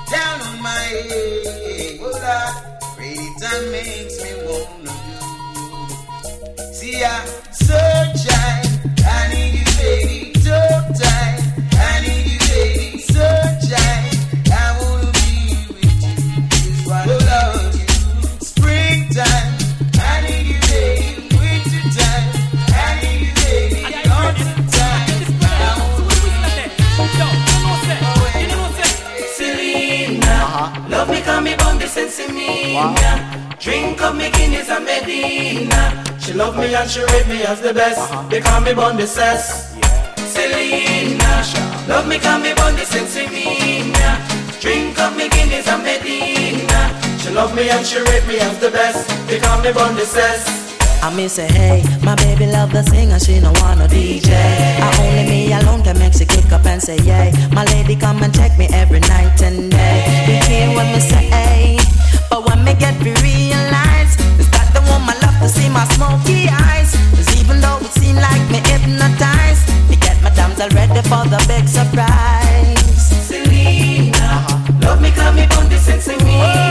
down 0.09 0.41
on 0.41 0.63
my 0.63 0.71
head. 0.71 1.99
Hold 1.99 2.15
up, 2.15 2.55
rainy 2.97 3.29
time 3.41 3.73
makes 3.73 4.23
me 4.23 4.31
wanna 4.47 4.95
do. 6.55 6.65
See, 6.73 7.03
search, 7.51 8.23
I, 8.31 8.63
I 9.05 9.35
need 9.35 9.53
you, 9.59 9.67
baby, 9.83 10.33
talk 10.45 10.95
time. 10.95 11.41
I 11.75 12.01
need 12.07 12.27
you, 12.31 12.34
me 31.85 31.91
sensimina. 31.91 32.75
Wow. 32.75 33.57
Drink 33.61 34.01
up 34.01 34.15
me 34.17 34.31
Guinness 34.31 34.71
and 34.71 34.85
Medina. 34.85 36.05
She 36.19 36.33
love 36.33 36.57
me 36.57 36.75
and 36.75 36.91
she 36.91 37.01
rate 37.01 37.29
me 37.29 37.43
as 37.43 37.61
the 37.61 37.75
best. 37.75 38.01
Uh-huh. 38.01 38.29
They 38.29 38.41
call 38.41 38.61
me 38.61 38.75
Bon 38.75 38.97
the 38.97 39.05
Yeah. 39.05 40.15
Selena, 40.35 41.33
love 41.89 42.09
me 42.09 42.19
call 42.19 42.39
me 42.41 42.55
Bon 42.55 42.75
the 42.75 42.85
Drink 44.61 44.99
up 44.99 45.17
me 45.17 45.29
Guinness 45.29 45.69
and 45.69 45.83
Medina. 45.83 46.81
She 47.21 47.31
love 47.31 47.55
me 47.55 47.69
and 47.69 47.87
she 47.87 47.99
rate 47.99 48.27
me 48.27 48.39
as 48.39 48.59
the 48.59 48.71
best. 48.71 49.09
They 49.29 49.39
call 49.39 49.61
me 49.63 49.73
Bon. 49.73 50.64
I 51.05 51.15
me 51.15 51.29
say, 51.29 51.47
hey, 51.53 51.85
my 52.03 52.15
baby 52.15 52.47
love 52.47 52.73
the 52.73 52.83
singer, 52.83 53.19
she 53.19 53.39
no 53.39 53.53
want 53.61 53.79
no 53.79 53.87
DJ. 53.87 54.33
I 54.33 54.89
only 55.05 55.29
me 55.29 55.53
alone 55.53 55.83
can 55.85 55.99
make 55.99 56.15
she 56.15 56.25
kick 56.25 56.51
up 56.51 56.65
and 56.65 56.81
say, 56.81 56.97
yay. 57.05 57.31
My 57.53 57.63
lady 57.77 57.95
come 57.95 58.23
and 58.23 58.33
check 58.33 58.57
me 58.57 58.69
every 58.73 59.01
night 59.01 59.37
and 59.43 59.71
day. 59.71 60.01
We 60.27 60.35
hear 60.49 60.73
what 60.73 60.87
me 60.97 61.01
say, 61.01 61.29
hey, 61.29 61.77
but 62.31 62.49
when 62.49 62.65
me 62.65 62.73
get 62.73 62.97
me 63.05 63.13
realized, 63.21 64.17
is 64.41 64.49
that 64.57 64.73
the 64.73 64.81
woman 64.89 65.21
love 65.21 65.37
to 65.45 65.49
see 65.53 65.69
my 65.69 65.85
smoky 65.93 66.49
eyes? 66.49 66.97
Cause 67.13 67.29
even 67.37 67.61
though 67.61 67.85
it 67.85 67.93
seem 68.01 68.17
like 68.17 68.41
me 68.49 68.65
hypnotized, 68.65 69.69
me 69.91 69.97
get 69.97 70.17
my 70.23 70.31
damsel 70.31 70.71
ready 70.73 71.05
for 71.05 71.29
the 71.29 71.37
big 71.45 71.69
surprise. 71.69 72.81
Selena, 73.29 74.17
uh-huh. 74.17 74.73
love 74.81 75.03
me, 75.03 75.11
call 75.13 75.35
me, 75.35 75.45
this 75.69 76.09
and 76.09 76.25
me. 76.25 76.64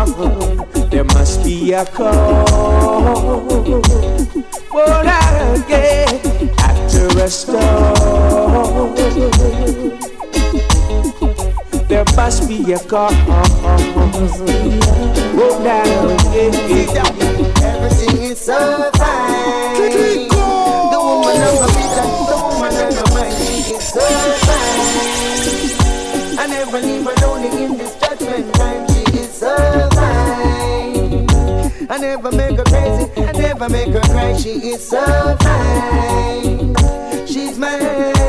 happen. 0.00 0.88
There 0.90 1.04
must 1.04 1.44
be 1.44 1.72
a 1.72 1.84
cause. 1.84 2.50
I 4.72 5.64
get 5.68 6.26
after 6.60 7.06
a 7.18 7.28
storm. 7.28 8.94
There 11.88 12.04
must 12.16 12.48
be 12.48 12.72
a 12.72 12.78
cause. 12.78 13.12
I 13.12 13.74
get 16.32 16.54
Everything 17.62 18.22
is 18.22 18.40
so 18.40 18.90
fine. 18.96 20.28
The 20.90 20.98
woman 20.98 21.42
of 21.48 21.54
my 21.60 21.66
life, 21.66 21.96
the 22.28 22.36
woman 22.42 22.74
of 22.76 22.90
my 22.96 23.20
mind, 23.20 23.34
it's 23.66 23.92
so 23.92 24.00
fine. 24.00 24.99
never 32.10 32.32
make 32.32 32.56
her 32.56 32.64
crazy. 32.64 33.12
I 33.16 33.32
never 33.32 33.68
make 33.68 33.88
her 33.90 34.00
cry. 34.00 34.36
She 34.36 34.50
is 34.72 34.88
so 34.88 35.00
fine. 35.40 36.74
She's 37.24 37.56
mine. 37.56 38.19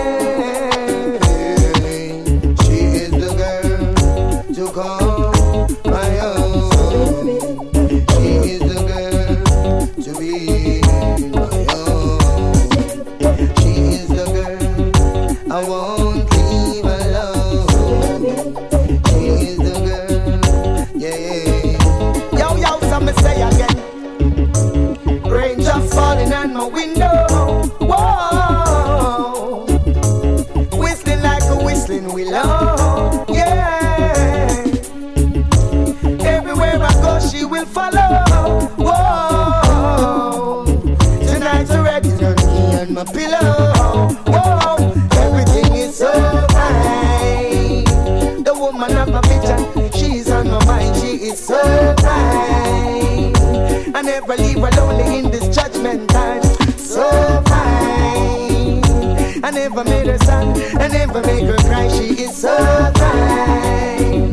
never 59.84 59.98
made 59.98 60.08
her 60.08 60.18
sad, 60.26 60.58
and 60.80 60.94
never 60.94 61.22
make 61.22 61.46
her 61.46 61.58
cry. 61.58 61.88
She 61.88 62.24
is 62.24 62.36
so 62.36 62.56
fine. 62.96 64.32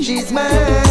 She's 0.00 0.32
mine. 0.32 0.85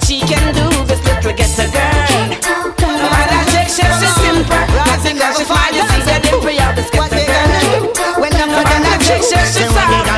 What 0.00 0.08
she 0.08 0.20
can 0.20 0.54
do. 0.54 0.64
This 0.86 1.00
little 1.04 1.32
ghetto 1.32 1.68
girl. 1.68 2.32
While 2.80 3.32
I 3.36 3.44
take 3.52 3.68
shit, 3.68 3.92
she's 4.00 4.14
simple. 4.16 4.56
Nothing 4.88 5.16
that 5.20 5.36
she's 5.36 5.48
fine, 5.48 5.76
you 5.76 5.84
see 5.92 6.02
the 6.08 6.16
dimple, 6.24 6.50
yeah, 6.50 6.72
this 6.72 6.88
ghetto 6.90 7.20
girl. 7.20 8.20
When 8.20 8.32
I'm 8.32 8.48
gonna 8.48 8.96
take 9.04 9.24
shit, 9.24 9.44
she's 9.52 9.68
soft. 9.68 10.08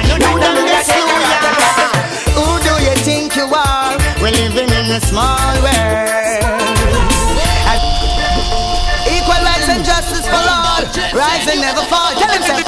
Who 2.39 2.47
do 2.63 2.73
you 2.87 2.95
think 3.03 3.35
you 3.37 3.47
are? 3.51 3.99
We're 4.23 4.31
living 4.31 4.71
in 4.71 4.87
a 4.95 5.01
small 5.03 5.55
world. 5.63 6.47
Equal 9.11 9.43
rights 9.43 9.69
and 9.69 9.83
justice 9.85 10.27
for 10.31 10.43
all. 10.47 10.87
Rise 11.11 11.47
and 11.51 11.61
never 11.61 11.83
fall. 11.91 12.15
Tell 12.15 12.31
them, 12.31 12.43
say. 12.47 12.63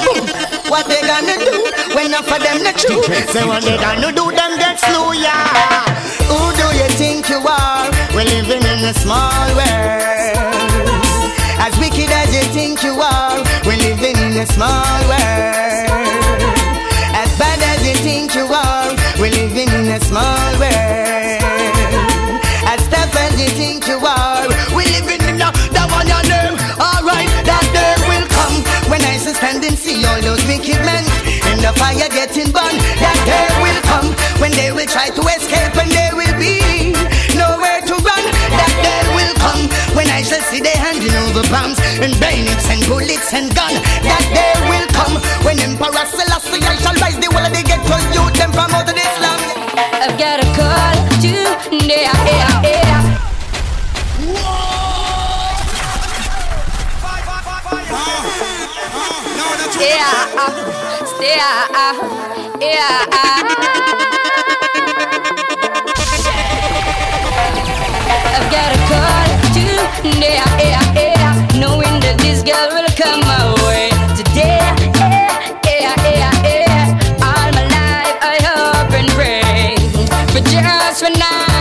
What 0.66 0.88
they 0.88 1.02
gonna 1.06 1.38
do 1.38 1.70
when 1.94 2.06
enough 2.06 2.26
of 2.26 2.42
them 2.42 2.62
not 2.62 2.76
true? 2.76 3.02
Say 3.30 3.44
what 3.46 3.62
they 3.62 3.76
gonna 3.76 4.10
do, 4.10 4.30
them 4.32 4.58
get 4.58 4.80
slew, 4.80 5.14
yeah. 5.14 5.93
Who 6.34 6.42
do 6.58 6.66
you 6.80 6.88
think 6.98 7.28
you 7.30 7.38
are? 7.46 7.86
We're 8.14 8.26
living 8.26 8.64
in 8.66 8.80
a 8.90 8.94
small 8.94 9.46
world. 9.54 11.30
As 11.62 11.78
wicked 11.78 12.10
as 12.10 12.34
you 12.34 12.42
think 12.50 12.82
you 12.82 12.94
are, 13.00 13.38
we're 13.64 13.78
living 13.78 14.18
in 14.18 14.34
a 14.42 14.46
small 14.46 14.98
world. 15.06 15.94
As 17.14 17.30
bad 17.38 17.60
as 17.72 17.86
you 17.86 17.94
think 18.02 18.34
you 18.34 18.46
are, 18.50 18.90
we're 19.20 19.30
living 19.30 19.70
in 19.78 19.86
a 19.94 20.00
small 20.02 20.50
world. 20.58 21.38
As 22.66 22.82
tough 22.90 23.14
as 23.14 23.34
you 23.40 23.50
think 23.54 23.86
you 23.86 23.98
are, 24.02 24.42
we're 24.74 24.90
living 24.98 25.22
in 25.30 25.38
a 25.38 25.48
that 25.70 25.86
one 25.94 26.08
your 26.10 26.24
name. 26.26 26.58
Alright, 26.82 27.30
that 27.46 27.66
day 27.70 27.94
will 28.10 28.26
come 28.34 28.56
when 28.90 29.00
I 29.06 29.22
shall 29.22 29.34
stand 29.38 29.62
and 29.62 29.78
see 29.78 30.02
all 30.04 30.20
those 30.20 30.42
wicked 30.50 30.82
men 30.82 31.04
in 31.54 31.62
the 31.62 31.70
fire 31.78 32.10
getting 32.10 32.50
burned. 32.50 32.82
That 32.98 33.18
day 33.22 33.46
will 33.62 33.80
come 33.86 34.08
when 34.42 34.50
they 34.58 34.72
will 34.72 34.90
try 34.90 35.08
to 35.14 35.22
escape 35.38 35.78
and 35.78 35.90
there 35.94 36.03
bombs 41.54 41.78
and 42.02 42.18
bayonets 42.18 42.66
and 42.68 42.82
bullets 42.90 43.30
and 43.32 43.54
gun. 43.54 43.74
That 44.02 44.26
day 44.34 44.58
will 44.66 44.88
come 44.90 45.14
when 45.46 45.62
Emperor 45.62 46.06
Selassie 46.10 46.66
I 46.66 46.74
shall 46.82 46.98
rise 46.98 47.18
the 47.22 47.30
whole 47.30 47.46
of 47.46 47.54
the 47.54 47.62
ghetto 47.62 47.94
youth 48.10 48.34
them 48.34 48.50
from 48.50 48.74
out 48.74 48.90
of 48.90 48.94
this 48.98 49.14
land. 49.22 49.42
I've 50.02 50.18
got 50.18 50.42
a 50.42 50.46
call 50.58 50.98
today. 51.22 52.02
Yeah, 52.02 52.10
yeah, 52.26 52.58
yeah. 52.66 53.02
Yeah, 59.78 60.42
uh, 60.42 60.50
stay, 61.06 61.38
uh, 61.38 61.94
yeah, 62.60 63.06
uh. 63.14 63.42
I've 68.34 68.48
got 68.50 68.70
a 68.74 68.80
call 68.90 69.28
today, 69.54 70.34
yeah, 70.34 70.58
yeah, 70.58 70.94
knowing 70.94 70.94
that 70.94 71.04
this 71.04 71.13
girl 72.44 72.68
will 72.74 72.86
come 72.96 73.20
my 73.20 73.54
way 73.64 73.88
today. 74.16 74.58
Yeah, 74.94 75.50
yeah, 75.64 75.94
yeah, 76.04 76.32
yeah. 76.44 77.24
All 77.24 77.48
my 77.56 77.64
life 77.72 78.16
I 78.20 78.36
hope 78.44 78.92
and 78.92 79.08
pray 79.16 79.76
for 80.32 80.40
just 80.50 81.02
one 81.02 81.12
night 81.14 81.53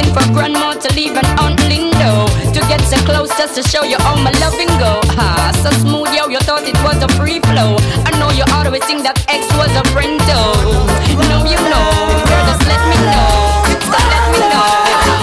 waiting 0.00 0.14
for 0.14 0.32
grandma 0.32 0.72
to 0.74 0.94
leave 0.94 1.16
an 1.16 1.26
Aunt 1.38 1.58
Lindo 1.68 2.26
to 2.52 2.60
get 2.68 2.80
so 2.82 2.96
close 3.04 3.28
just 3.36 3.54
to 3.56 3.62
show 3.62 3.82
you 3.82 3.96
all 4.06 4.16
my 4.16 4.30
loving 4.40 4.68
go. 4.78 5.00
Ah, 5.18 5.52
so 5.62 5.70
smooth, 5.78 6.08
yo, 6.14 6.28
you 6.28 6.38
thought 6.40 6.62
it 6.62 6.78
was 6.82 7.02
a 7.02 7.08
free 7.18 7.40
flow. 7.40 7.76
I 8.06 8.10
know 8.18 8.30
you 8.30 8.44
always 8.54 8.84
think 8.84 9.02
that 9.02 9.16
X 9.28 9.44
was 9.56 9.72
a 9.76 9.84
friend, 9.92 10.20
though. 10.28 10.56
No, 11.28 11.44
you 11.44 11.60
know, 11.68 11.88
girl, 12.28 12.44
just 12.48 12.64
let 12.64 12.80
me 12.88 12.96
know. 13.08 13.28
Just 13.68 14.08
let 14.12 14.24
me 14.32 14.40
know. 14.48 14.72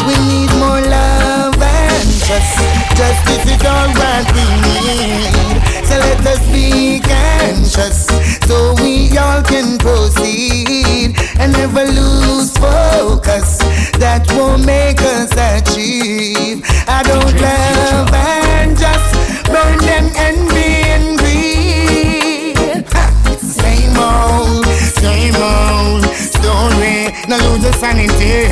We 0.07 0.15
need 0.29 0.51
more 0.61 0.81
love 0.81 1.57
and 1.57 2.09
trust. 2.25 2.61
Justice 2.97 3.45
is 3.49 3.61
all 3.65 3.89
what 3.97 4.25
we 4.35 4.45
need. 4.61 5.57
So 5.87 5.95
let 5.97 6.21
us 6.27 6.43
be 6.51 6.99
conscious 7.01 8.05
so 8.45 8.75
we 8.83 9.17
all 9.17 9.41
can 9.41 9.77
proceed 9.77 11.17
and 11.39 11.53
never 11.53 11.85
lose 11.85 12.51
focus. 12.57 13.59
That 13.99 14.27
will 14.33 14.57
make 14.59 15.01
us 15.01 15.31
achieve. 15.33 16.61
I 16.87 17.01
don't 17.03 17.33
love 17.41 18.13
and 18.13 18.77
just 18.77 19.09
burn 19.49 19.77
them 19.81 20.05
envy 20.15 20.85
and 20.93 21.17
greed. 21.17 22.55
It's 23.25 23.41
the 23.41 23.53
same 23.57 23.97
old, 23.97 24.65
same 25.01 25.35
old 25.35 26.05
story. 26.13 27.09
No 27.27 27.37
lose 27.49 27.63
the 27.65 27.73
sanity. 27.73 28.45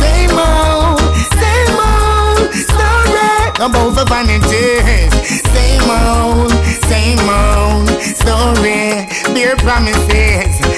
Same 0.00 0.32
old, 0.32 1.04
same 1.36 1.76
old 1.76 2.48
story 2.56 3.52
about 3.60 3.92
the 3.94 4.04
vanities. 4.08 5.12
Same 5.52 5.88
old, 5.92 6.56
same 6.88 7.20
old 7.28 7.88
story. 8.16 9.06
Beer 9.34 9.56
promises. 9.56 10.69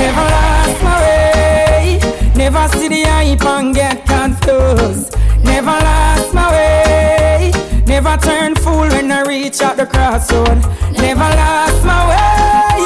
Never 0.00 0.24
lost 0.34 0.82
my 0.82 0.96
way. 1.02 2.00
Never 2.34 2.64
see 2.76 2.88
the 2.88 3.02
hype 3.02 3.44
and 3.44 3.74
get 3.74 4.06
confused. 4.06 5.14
Never 5.44 5.76
lost 5.88 6.32
my 6.32 6.50
way. 6.50 7.52
Never 7.86 8.16
turn 8.16 8.54
fool 8.54 8.88
when 8.88 9.12
I 9.12 9.22
reach 9.22 9.60
out 9.60 9.76
the 9.76 9.86
crossroad. 9.86 10.58
Never 10.96 11.28
lost 11.40 11.84
my 11.84 12.00
way. 12.10 12.80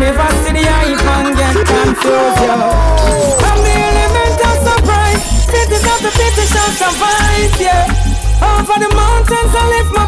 Never 0.00 0.28
see 0.42 0.52
the 0.56 0.64
hype 0.64 1.06
and 1.16 1.36
get 1.36 1.56
confused. 1.72 2.40
Yo. 2.48 2.56
I'm 3.48 3.58
the 3.66 3.76
element 3.88 4.40
of 4.48 4.56
surprise. 4.68 5.22
Cities 5.52 5.84
of 5.92 5.98
the 6.04 6.12
city 6.18 6.44
shall 6.52 6.72
survive. 6.82 7.52
Yeah. 7.60 7.84
Over 8.40 8.76
the 8.80 8.90
mountains 8.96 9.52
I 9.60 9.62
lift 9.76 9.92
my 9.92 10.05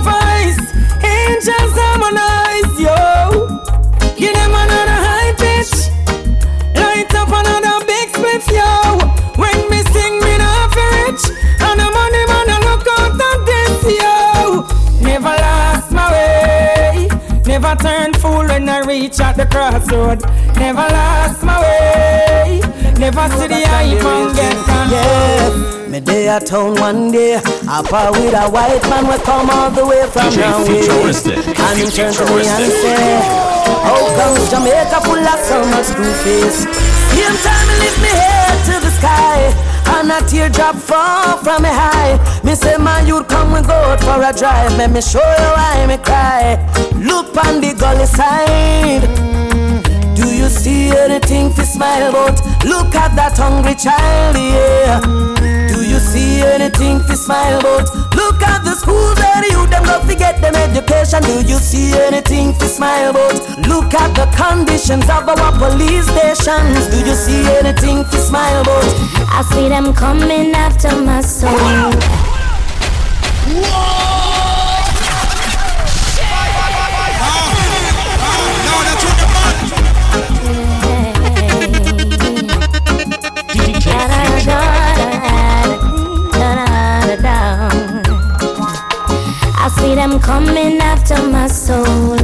reach 19.00 19.20
at 19.20 19.36
the 19.36 19.46
crossroad. 19.46 20.18
Never 20.58 20.86
lost 20.98 21.42
my 21.44 21.60
way. 21.62 22.60
Never 22.98 23.24
see 23.38 23.46
the 23.46 23.62
hype 23.70 24.02
and 24.02 24.34
get 24.34 24.58
Yeah, 24.90 25.88
me 25.88 26.00
day 26.00 26.28
at 26.28 26.46
town 26.46 26.74
one 26.80 27.12
day. 27.12 27.38
I 27.68 27.82
part 27.86 28.12
with 28.18 28.34
a 28.34 28.50
white 28.50 28.82
man 28.90 29.06
we 29.06 29.16
come 29.22 29.50
all 29.50 29.70
the 29.70 29.86
way 29.86 30.02
from 30.10 30.30
DJ 30.34 30.66
Futuristic. 30.66 31.38
And 31.46 31.78
he 31.78 31.86
turned 31.94 32.16
to 32.18 32.24
me 32.26 32.42
and 32.42 32.72
say, 32.82 33.22
How 33.86 34.02
comes 34.18 34.50
Jamaica 34.50 34.98
full 35.06 35.26
of 35.32 35.40
so 35.46 35.58
much 35.70 35.88
blue 35.94 36.16
face? 36.26 36.66
Same 37.14 37.38
time 37.46 37.66
me 37.70 37.74
lift 37.82 37.98
me 38.02 38.10
head 38.10 38.56
to 38.66 38.74
the 38.82 38.92
sky. 38.98 39.54
And 39.98 40.12
a 40.12 40.20
teardrop 40.28 40.76
fall 40.76 41.38
from 41.38 41.64
me 41.64 41.70
high. 41.70 42.14
Me 42.44 42.54
say, 42.54 42.76
man, 42.78 43.08
you 43.08 43.24
come 43.24 43.52
we 43.52 43.60
go 43.62 43.96
for 43.98 44.22
a 44.22 44.32
drive. 44.32 44.78
Let 44.78 44.92
me 44.92 45.00
show 45.00 45.18
you 45.18 45.50
why 45.58 45.86
me 45.88 45.96
cry. 45.98 46.54
Look 46.94 47.36
on 47.36 47.60
the 47.60 47.74
gully 47.74 48.06
side. 48.06 49.02
Do 50.14 50.32
you 50.32 50.48
see 50.48 50.96
anything 50.96 51.52
to 51.54 51.66
smile 51.66 52.10
about? 52.10 52.38
Look 52.64 52.94
at 52.94 53.16
that 53.16 53.36
hungry 53.36 53.74
child, 53.74 54.36
yeah. 54.36 55.57
Do 55.98 56.04
you 56.04 56.10
see 56.10 56.42
anything 56.42 57.00
to 57.08 57.16
smile 57.16 57.58
about? 57.58 57.92
Look 58.14 58.40
at 58.40 58.62
the 58.62 58.76
schools 58.76 59.18
where 59.18 59.42
the 59.42 59.48
youth 59.50 59.68
them 59.68 59.82
go 59.82 59.98
forget 60.06 60.40
them 60.40 60.54
education. 60.54 61.20
Do 61.24 61.42
you 61.42 61.58
see 61.58 61.92
anything 61.92 62.54
to 62.58 62.68
smile 62.68 63.10
about? 63.10 63.34
Look 63.66 63.92
at 63.94 64.14
the 64.14 64.26
conditions 64.30 65.10
of 65.10 65.28
our 65.28 65.50
police 65.58 66.06
stations. 66.06 66.86
Do 66.86 66.98
you 67.04 67.16
see 67.16 67.42
anything 67.58 68.04
to 68.04 68.16
smile 68.16 68.60
about? 68.62 68.84
I 69.26 69.42
see 69.50 69.68
them 69.68 69.92
coming 69.92 70.52
after 70.54 70.94
my 71.02 71.20
soul. 71.20 71.50
I 73.50 74.17
see 89.78 89.94
them 89.94 90.18
coming 90.20 90.78
after 90.78 91.20
my 91.28 91.46
soul, 91.46 92.18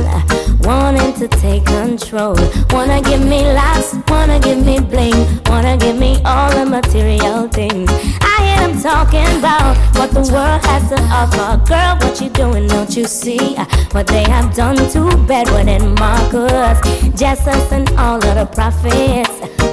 wanting 0.60 1.12
to 1.14 1.28
take 1.28 1.64
control. 1.64 2.36
Wanna 2.70 3.00
give 3.02 3.24
me 3.24 3.42
laughs, 3.42 3.94
wanna 4.08 4.38
give 4.40 4.64
me 4.64 4.80
bling, 4.80 5.18
wanna 5.46 5.76
give 5.76 5.96
me 5.96 6.20
all 6.24 6.50
the 6.50 6.66
material 6.66 7.48
things. 7.48 7.90
I 8.20 8.36
hear 8.46 8.68
them 8.68 8.80
talking 8.80 9.30
about 9.38 9.76
what 9.96 10.10
the 10.10 10.24
world 10.32 10.60
has 10.66 10.88
to 10.90 10.98
offer. 11.20 11.48
Girl, 11.70 11.96
what 12.00 12.20
you 12.20 12.30
doing? 12.30 12.66
Don't 12.66 12.96
you 12.96 13.04
see 13.04 13.54
what 13.92 14.06
they 14.06 14.24
have 14.24 14.54
done 14.54 14.76
to 14.92 15.16
Bedouin 15.28 15.68
and 15.68 15.98
Marcus, 15.98 16.78
Jesus, 17.20 17.72
and 17.72 17.88
all 17.96 18.16
of 18.16 18.34
the 18.40 18.46
prophets? 18.46 19.63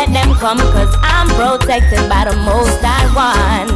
Let 0.00 0.12
them 0.14 0.34
come, 0.36 0.58
cause 0.58 0.94
I'm 1.02 1.28
protected 1.28 2.08
by 2.08 2.24
the 2.24 2.36
most 2.36 2.80
I 2.82 3.04
one. 3.12 3.68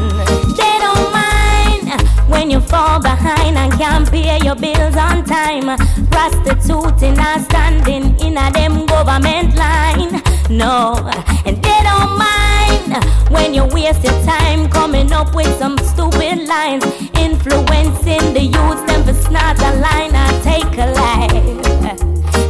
They 0.56 0.76
don't 0.84 1.12
mind 1.12 2.00
when 2.30 2.50
you 2.50 2.60
fall 2.60 2.98
behind 2.98 3.58
and 3.58 3.70
can't 3.74 4.10
pay 4.10 4.38
your 4.42 4.54
bills 4.54 4.96
on 4.96 5.24
time. 5.24 5.76
Prostituting 6.10 7.18
and 7.18 7.44
standing 7.44 8.18
in 8.20 8.38
a 8.38 8.50
them 8.52 8.86
government 8.86 9.54
line. 9.54 10.22
No, 10.48 10.96
and 11.44 11.56
they 11.62 11.80
don't 11.90 12.16
mind 12.16 13.04
when 13.30 13.52
you 13.52 13.64
waste 13.66 14.02
your 14.02 14.18
time 14.24 14.70
coming 14.70 15.12
up 15.12 15.34
with 15.34 15.52
some 15.58 15.76
stupid 15.78 16.48
lines, 16.48 16.84
influencing 17.20 18.32
the 18.32 18.44
youths 18.44 18.82
them 18.88 19.04
for 19.04 19.12
snort 19.12 19.58
a 19.60 19.72
line 19.86 20.14
and 20.14 20.42
take 20.42 20.72
a 20.78 20.86
life. 21.02 22.00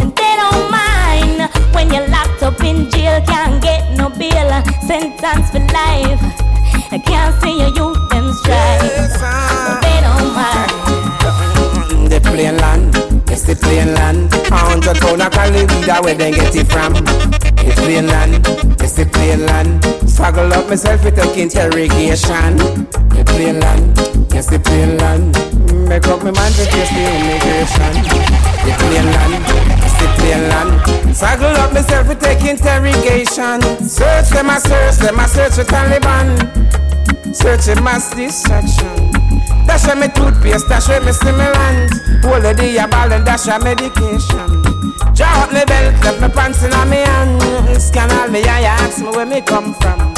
And 0.01 0.15
they 0.15 0.37
don't 0.37 0.71
mind 0.71 0.84
when 1.73 1.93
you're 1.93 2.09
locked 2.09 2.43
up 2.43 2.63
in 2.63 2.91
jail, 2.91 3.21
can't 3.27 3.63
get 3.63 3.97
no 3.97 4.09
bail, 4.11 4.51
sentence 4.87 5.51
for 5.51 5.61
life. 5.73 6.23
I 6.91 6.99
can't 6.99 7.35
see 7.43 7.59
your 7.59 7.69
youth 7.75 7.99
them 8.11 8.33
strive. 8.33 8.81
But 8.81 9.81
they 9.83 9.99
don't 10.01 10.31
mind. 10.35 10.71
Mm-hmm. 11.25 12.07
The 12.07 12.21
plain 12.21 12.57
land, 12.59 12.95
it's 13.31 13.43
the 13.43 13.57
plain 13.57 13.95
land. 13.95 14.33
A 14.33 14.57
hundred 14.57 14.97
pound 14.99 15.23
a 15.23 15.31
cali 15.31 15.67
weed, 15.67 15.89
where 16.05 16.15
they 16.15 16.31
get 16.31 16.55
it 16.55 16.67
from? 16.67 16.95
The 16.95 17.73
plain 17.77 18.07
land, 18.07 18.47
it's 18.81 18.95
the 18.95 19.07
plain 19.07 19.47
land. 19.47 19.85
Struggle 20.09 20.53
up 20.53 20.69
myself 20.69 21.05
with 21.05 21.19
a 21.19 21.41
interrogation. 21.41 22.57
The 23.11 23.25
plain 23.27 23.61
land, 23.61 23.99
it's 24.33 24.47
the 24.47 24.59
plain 24.59 24.97
land. 24.99 25.35
Make 25.89 26.07
up 26.07 26.23
my 26.23 26.31
mind 26.31 26.55
to 26.55 26.65
face 26.71 26.91
the 26.91 27.03
immigration. 27.03 27.93
The 28.65 28.73
plain 28.79 29.07
land, 29.11 29.45
it's 29.67 29.74
the 30.05 30.13
plain 30.21 30.43
land. 30.49 31.17
Struggle 31.17 31.57
up 31.57 31.73
myself 31.73 32.09
with 32.09 32.21
take 32.21 32.45
interrogation. 32.45 33.61
Search 33.81 34.29
them, 34.31 34.51
I 34.51 34.59
search 34.59 34.99
them, 35.01 35.21
I 35.21 35.27
search 35.27 35.55
for 35.55 35.65
Taliban. 35.65 36.37
Searching 37.35 37.83
mass 37.83 38.15
destruction. 38.15 39.13
Dash 39.67 39.89
me 39.97 40.09
toothpaste, 40.13 40.69
dash 40.69 40.89
me 40.89 41.13
stimulant. 41.13 41.91
Hold 42.23 42.45
the 42.45 42.89
ball 42.91 43.13
and 43.13 43.25
dash 43.25 43.49
a 43.49 43.59
medication. 43.59 44.63
Draw 45.15 45.43
up 45.43 45.53
me 45.53 45.65
belt, 45.65 45.95
left 46.05 46.21
me 46.21 46.29
pants 46.29 46.63
in 46.63 46.73
a 46.73 46.85
me 46.87 47.01
hand. 47.01 47.81
Scan 47.81 48.11
all 48.13 48.29
me 48.29 48.43
eye, 48.45 48.65
ask 48.65 49.01
me 49.01 49.09
where 49.09 49.27
me 49.27 49.41
come 49.41 49.75
from. 49.75 50.15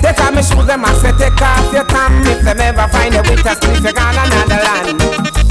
Take 0.00 0.20
off 0.20 0.34
me 0.34 0.42
shoes, 0.42 0.66
them 0.66 0.84
I 0.84 0.92
say 0.94 1.12
take 1.18 1.40
off 1.42 1.72
your 1.72 1.84
tam. 1.84 2.22
If 2.26 2.42
them 2.42 2.60
ever 2.60 2.88
find 2.88 3.14
a 3.14 3.22
winter 3.22 3.54
sleep, 3.60 3.84
you 3.84 3.92
gone 3.92 4.16
another 4.16 4.60
land. 4.64 5.00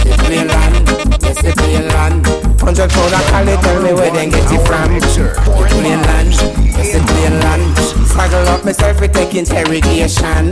The 0.04 0.16
plain 0.24 0.48
land, 0.48 1.24
yes 1.24 1.42
the 1.42 1.54
plain 1.56 1.88
land. 1.88 2.45
Hundred 2.66 2.90
pound 2.90 3.14
a 3.14 3.20
cali, 3.30 3.56
tell 3.62 3.82
me 3.84 3.94
where 3.94 4.12
they 4.12 4.28
get 4.28 4.52
it 4.52 4.62
from. 4.66 4.90
Plain 5.70 6.02
land, 6.02 6.34
yes 6.76 6.94
the 6.94 7.00
plain 7.06 7.40
land. 7.40 7.78
Struggle 8.10 8.48
up 8.50 8.66
myself, 8.66 9.00
we 9.00 9.08
take 9.08 9.36
interrogation. 9.36 10.50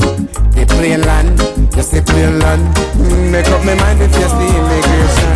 The 0.53 0.65
plain 0.69 1.01
land, 1.01 1.39
yes 1.75 1.89
the 1.89 2.01
plain 2.03 2.39
land. 2.39 2.75
Mm, 2.97 3.31
Make 3.31 3.47
up 3.47 3.65
my 3.65 3.73
mind 3.73 3.99
to 3.99 4.07
face 4.09 4.31
the 4.31 4.45
immigration. 4.45 5.32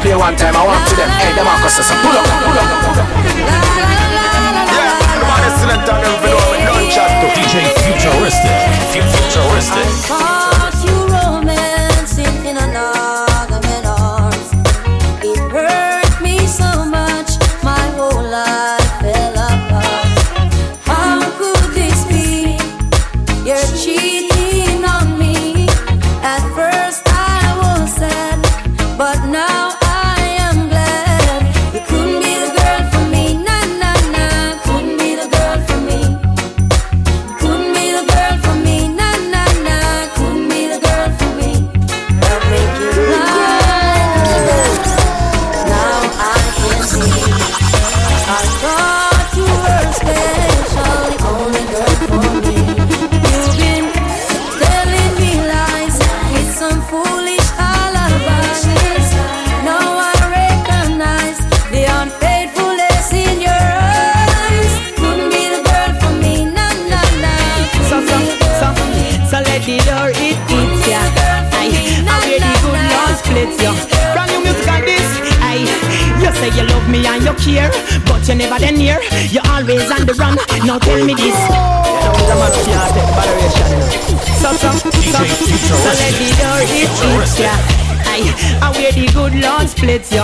play 0.00 0.14
one 0.14 0.36
time, 0.36 0.54
I 0.54 0.64
want 0.64 0.86
to 0.88 0.94
them, 0.94 1.10
hey, 1.18 1.32
them 1.34 1.46
are 1.46 1.58
cost 1.62 1.80
us 1.80 1.90
a 1.90 1.94
pull 2.02 2.16
up. 2.16 2.27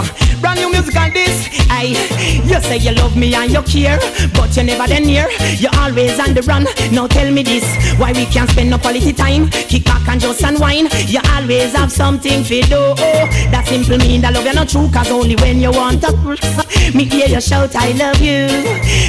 Splits 0.05 0.34
new 0.55 0.71
music 0.71 0.97
on 0.97 1.13
this. 1.13 1.49
Aye, 1.71 1.95
you 2.45 2.61
say 2.61 2.79
you 2.79 2.93
love 2.93 3.17
me 3.17 3.35
and 3.35 3.51
you 3.51 3.63
care, 3.63 3.99
but 4.35 4.55
you're 4.57 4.65
never 4.65 4.87
then 4.87 5.05
near. 5.05 5.29
You're 5.59 5.75
always 5.79 6.19
on 6.19 6.35
the 6.35 6.43
run. 6.43 6.65
Now 6.93 7.07
tell 7.07 7.31
me 7.31 7.43
this, 7.43 7.65
why 7.99 8.13
we 8.13 8.27
can't 8.27 8.51
spend 8.51 8.71
no 8.71 8.79
quality 8.79 9.13
time? 9.13 9.49
Kick 9.51 9.85
back 9.85 10.07
and 10.09 10.21
just 10.21 10.43
unwind. 10.43 10.93
You 11.09 11.21
always 11.33 11.73
have 11.75 11.91
something 11.91 12.45
to 12.45 12.63
do. 12.63 12.77
Oh, 12.77 13.27
that 13.51 13.67
simple 13.67 13.99
mean 13.99 14.21
that 14.23 14.35
love 14.35 14.47
you 14.47 14.53
not 14.53 14.69
true, 14.69 14.89
cause 14.93 15.11
only 15.11 15.37
when 15.37 15.61
you 15.61 15.71
want 15.71 16.03
to. 16.03 16.13
Me 16.95 17.05
hear 17.05 17.27
you 17.27 17.41
shout, 17.41 17.75
I 17.75 17.93
love 17.93 18.21
you. 18.21 18.47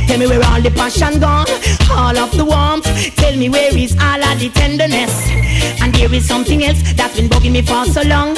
Tell 0.08 0.18
me 0.18 0.28
where 0.28 0.44
all 0.46 0.62
the 0.62 0.72
passion 0.72 1.20
gone, 1.20 1.48
all 1.92 2.18
of 2.18 2.32
the 2.38 2.46
warmth. 2.46 2.86
Tell 3.16 3.36
me 3.36 3.50
where 3.50 3.76
is 3.78 3.96
all 4.00 4.24
of 4.24 4.40
the 4.40 4.50
tenderness. 4.50 5.14
And 5.82 5.94
there 5.94 6.14
is 6.14 6.26
something 6.28 6.64
else 6.64 6.82
that's 6.94 7.16
been 7.16 7.28
bugging 7.30 7.52
me 7.52 7.62
for 7.62 7.86
so 7.86 8.02
long. 8.04 8.36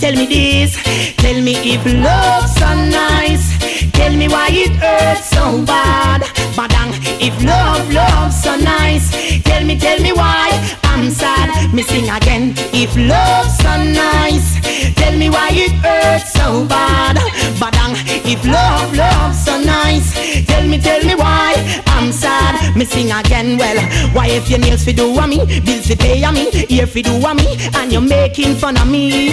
Tell 0.00 0.14
me 0.14 0.26
this, 0.26 0.76
tell 1.16 1.40
me 1.40 1.54
if 1.74 1.84
love's 1.84 2.45
so 2.54 2.68
nice. 2.74 3.46
Tell 3.92 4.14
me 4.14 4.28
why 4.28 4.48
it 4.50 4.72
hurts 4.76 5.30
so 5.30 5.64
bad. 5.64 6.22
Badang, 6.56 6.92
if 7.20 7.34
love, 7.42 7.92
love's 7.92 8.42
so 8.42 8.56
nice. 8.56 9.10
Tell 9.42 9.64
me, 9.64 9.78
tell 9.78 10.00
me 10.00 10.12
why 10.12 10.48
I'm 10.84 11.10
sad. 11.10 11.72
Missing 11.74 12.08
again. 12.08 12.54
If 12.72 12.96
love's 12.96 13.56
so 13.58 13.74
nice. 13.82 14.48
Tell 14.94 15.16
me 15.16 15.30
why 15.30 15.50
it 15.52 15.72
hurts 15.84 16.32
so 16.32 16.66
bad. 16.66 17.16
Badang, 17.60 17.94
if 18.24 18.44
love, 18.44 18.94
love's 18.94 19.44
so 19.44 19.58
nice. 19.58 20.14
Tell 20.46 20.66
me, 20.66 20.78
tell 20.80 21.02
me 21.04 21.14
why 21.14 21.82
I'm 21.96 22.12
sad. 22.12 22.76
Missing 22.76 23.10
again. 23.10 23.56
Well, 23.56 23.78
why 24.12 24.28
if 24.28 24.50
your 24.50 24.58
nails 24.58 24.84
fi 24.84 24.92
do 24.92 25.16
a 25.18 25.26
me, 25.26 25.38
bills 25.64 25.86
fi 25.86 25.94
pay 25.94 26.22
a 26.22 26.30
me, 26.30 26.50
ear 26.68 26.86
fi 26.86 27.00
do 27.00 27.14
a 27.16 27.34
me, 27.34 27.56
and 27.74 27.90
you're 27.90 28.02
making 28.02 28.54
fun 28.56 28.76
of 28.76 28.86
me, 28.86 29.32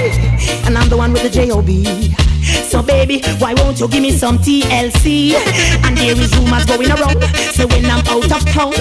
and 0.65 0.77
I'm 0.77 0.87
the 0.87 0.95
one 0.95 1.11
with 1.11 1.23
the 1.23 1.29
J-O-B. 1.29 2.15
So 2.71 2.81
baby, 2.81 3.21
why 3.39 3.53
won't 3.53 3.79
you 3.79 3.87
give 3.87 4.01
me 4.01 4.11
some 4.11 4.37
TLC? 4.37 5.35
And 5.83 5.97
there 5.97 6.17
is 6.17 6.35
rumors 6.37 6.65
going 6.65 6.89
around. 6.89 7.23
So 7.53 7.67
when 7.67 7.85
I'm 7.85 8.05
out 8.07 8.31
of 8.31 8.45
town, 8.51 8.73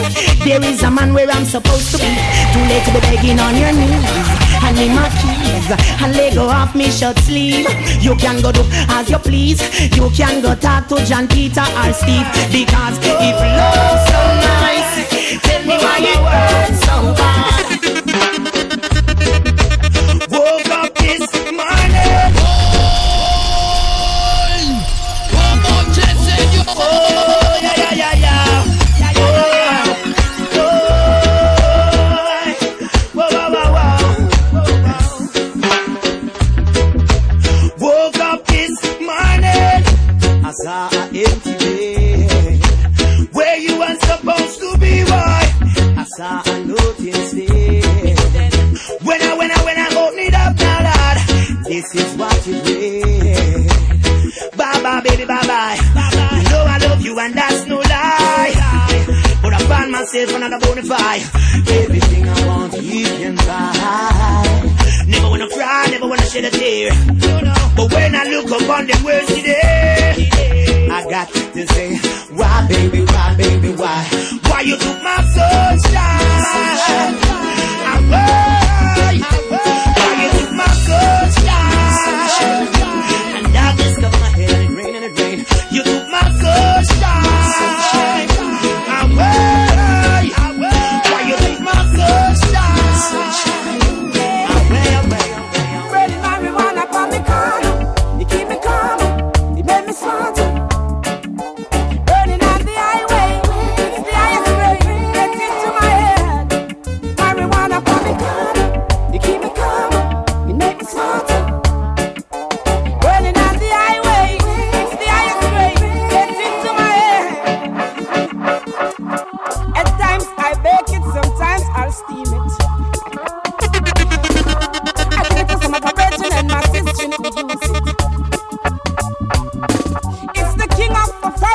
there 0.45 0.63
is 0.65 0.83
a 0.83 0.91
man 0.91 1.13
where 1.13 1.29
I'm 1.31 1.45
supposed 1.45 1.91
to 1.93 1.99
be. 1.99 2.11
Too 2.53 2.65
late 2.71 2.85
to 2.87 2.93
be 2.93 3.01
begging 3.01 3.41
on 3.41 3.57
your 3.57 3.73
knees. 3.73 4.52
Hand 4.63 4.77
me 4.79 4.89
my 4.89 5.09
keys 5.21 5.69
and 6.03 6.15
let 6.17 6.35
go 6.35 6.47
off 6.49 6.75
me 6.75 6.91
shirt 6.91 7.19
sleeve. 7.19 7.67
You 8.01 8.15
can 8.17 8.41
go 8.41 8.53
do 8.53 8.63
as 8.97 9.11
you 9.11 9.19
please. 9.19 9.61
You 9.97 10.09
can 10.11 10.41
go 10.41 10.55
talk 10.55 10.89
to 10.89 10.97
John 11.05 11.27
Peter 11.29 11.67
or 11.81 11.93
Steve. 11.93 12.27
Because 12.51 12.97
if 13.03 13.39
love's 13.59 14.05
so 14.13 14.23
nice, 14.49 14.91
tell 15.43 15.63
me 15.67 15.77
why 15.85 15.99
it 16.01 16.21
hurts 16.33 16.81
so 16.87 17.15
bad. 17.15 17.32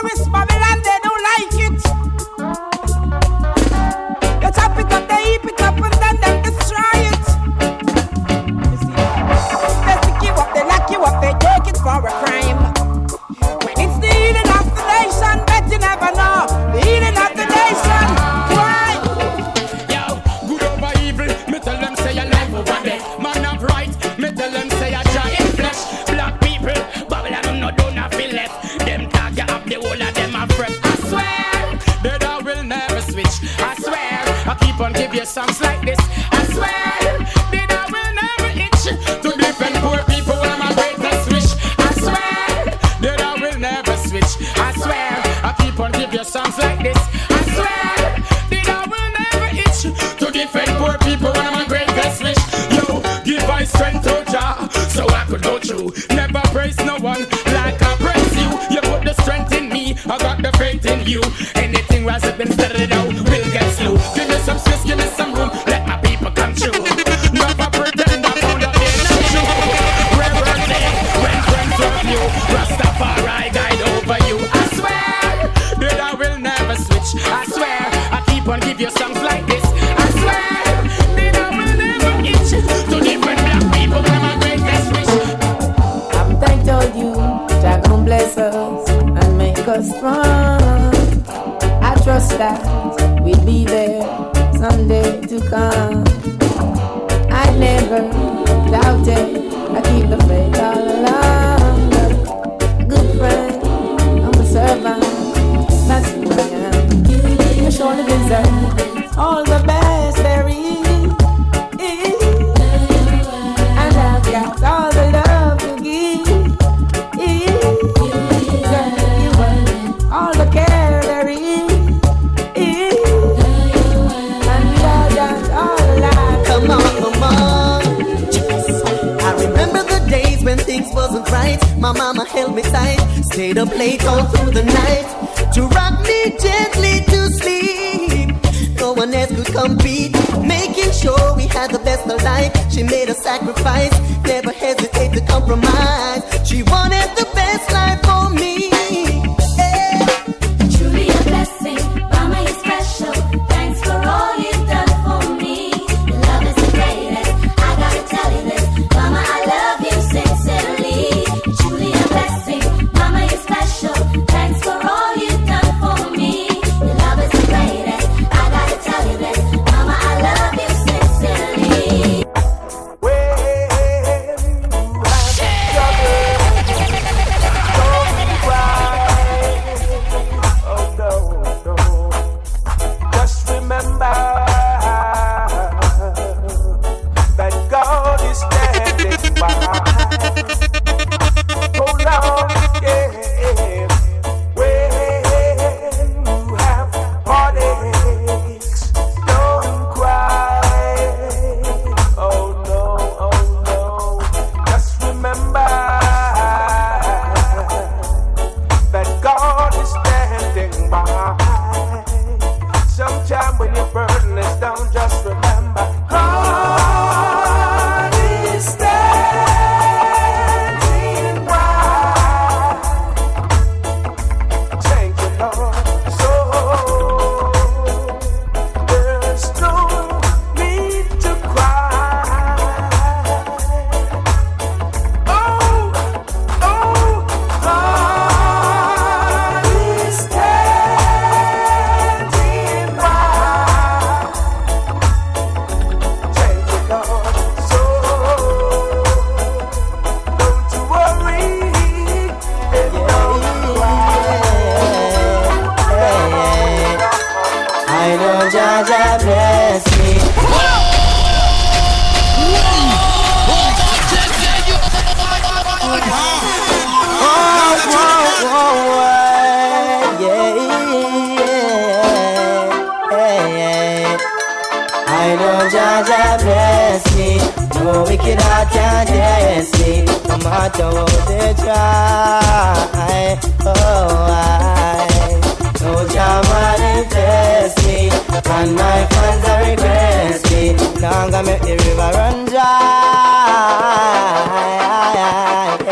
Paris 0.01 0.27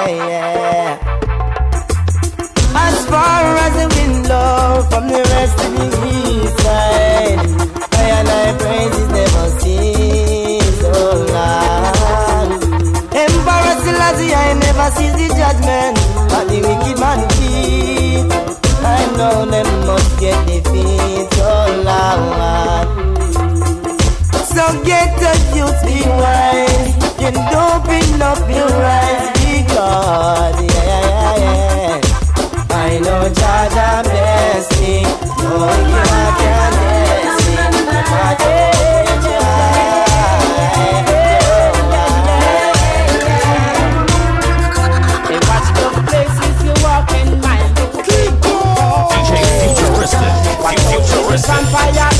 yeah. 0.07 0.97
As 2.75 3.05
far 3.07 3.41
as 3.65 3.73
the 3.79 3.87
wind 3.95 4.25
blows 4.25 4.85
from 4.91 5.07
the 5.07 5.21
west 5.31 5.57
to 5.57 5.67
the 5.73 5.87
east 6.13 6.57
side, 6.63 7.39
I 7.93 8.03
and 8.17 8.27
I 8.27 8.57
praises 8.57 9.07
never 9.09 9.45
so 10.81 10.91
oh 10.93 11.15
Lord. 11.35 12.49
Emperor 13.15 13.75
Selassie, 13.83 14.33
I, 14.33 14.53
never 14.53 14.87
see 14.95 15.09
the 15.09 15.27
judgment 15.39 15.97
of 16.37 16.43
the 16.49 16.59
wicked 16.67 16.97
man 16.99 17.21
feet. 17.35 18.29
I 18.85 19.01
know 19.17 19.45
them 19.49 19.69
must 19.87 20.19
get 20.19 20.37
defeat, 20.45 21.29
oh 21.41 21.65
Lord. 21.87 22.87
So 24.53 24.63
get 24.83 25.09
the 25.19 25.33
youth, 25.57 25.79
be 25.87 25.97
wise, 26.07 26.93
and 27.25 27.37
open 27.37 28.21
up 28.21 28.49
your 28.49 28.71
eyes. 28.85 29.14
Vampire 51.37 51.91
buildings, 51.91 52.14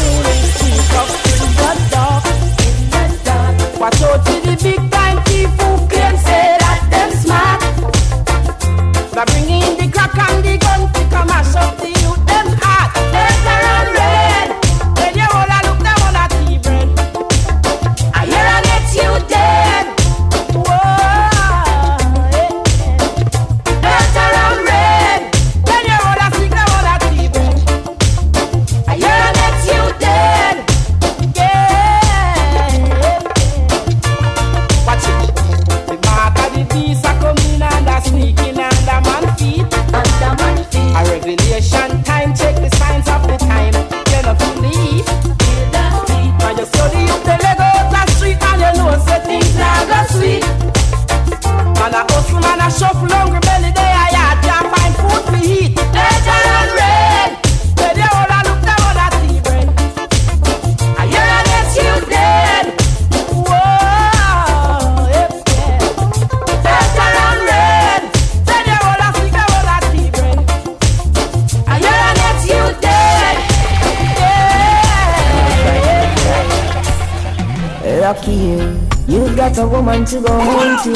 got 80.05 80.11
to 80.11 80.21
go 80.21 80.33
home 80.39 80.77
to. 80.83 80.93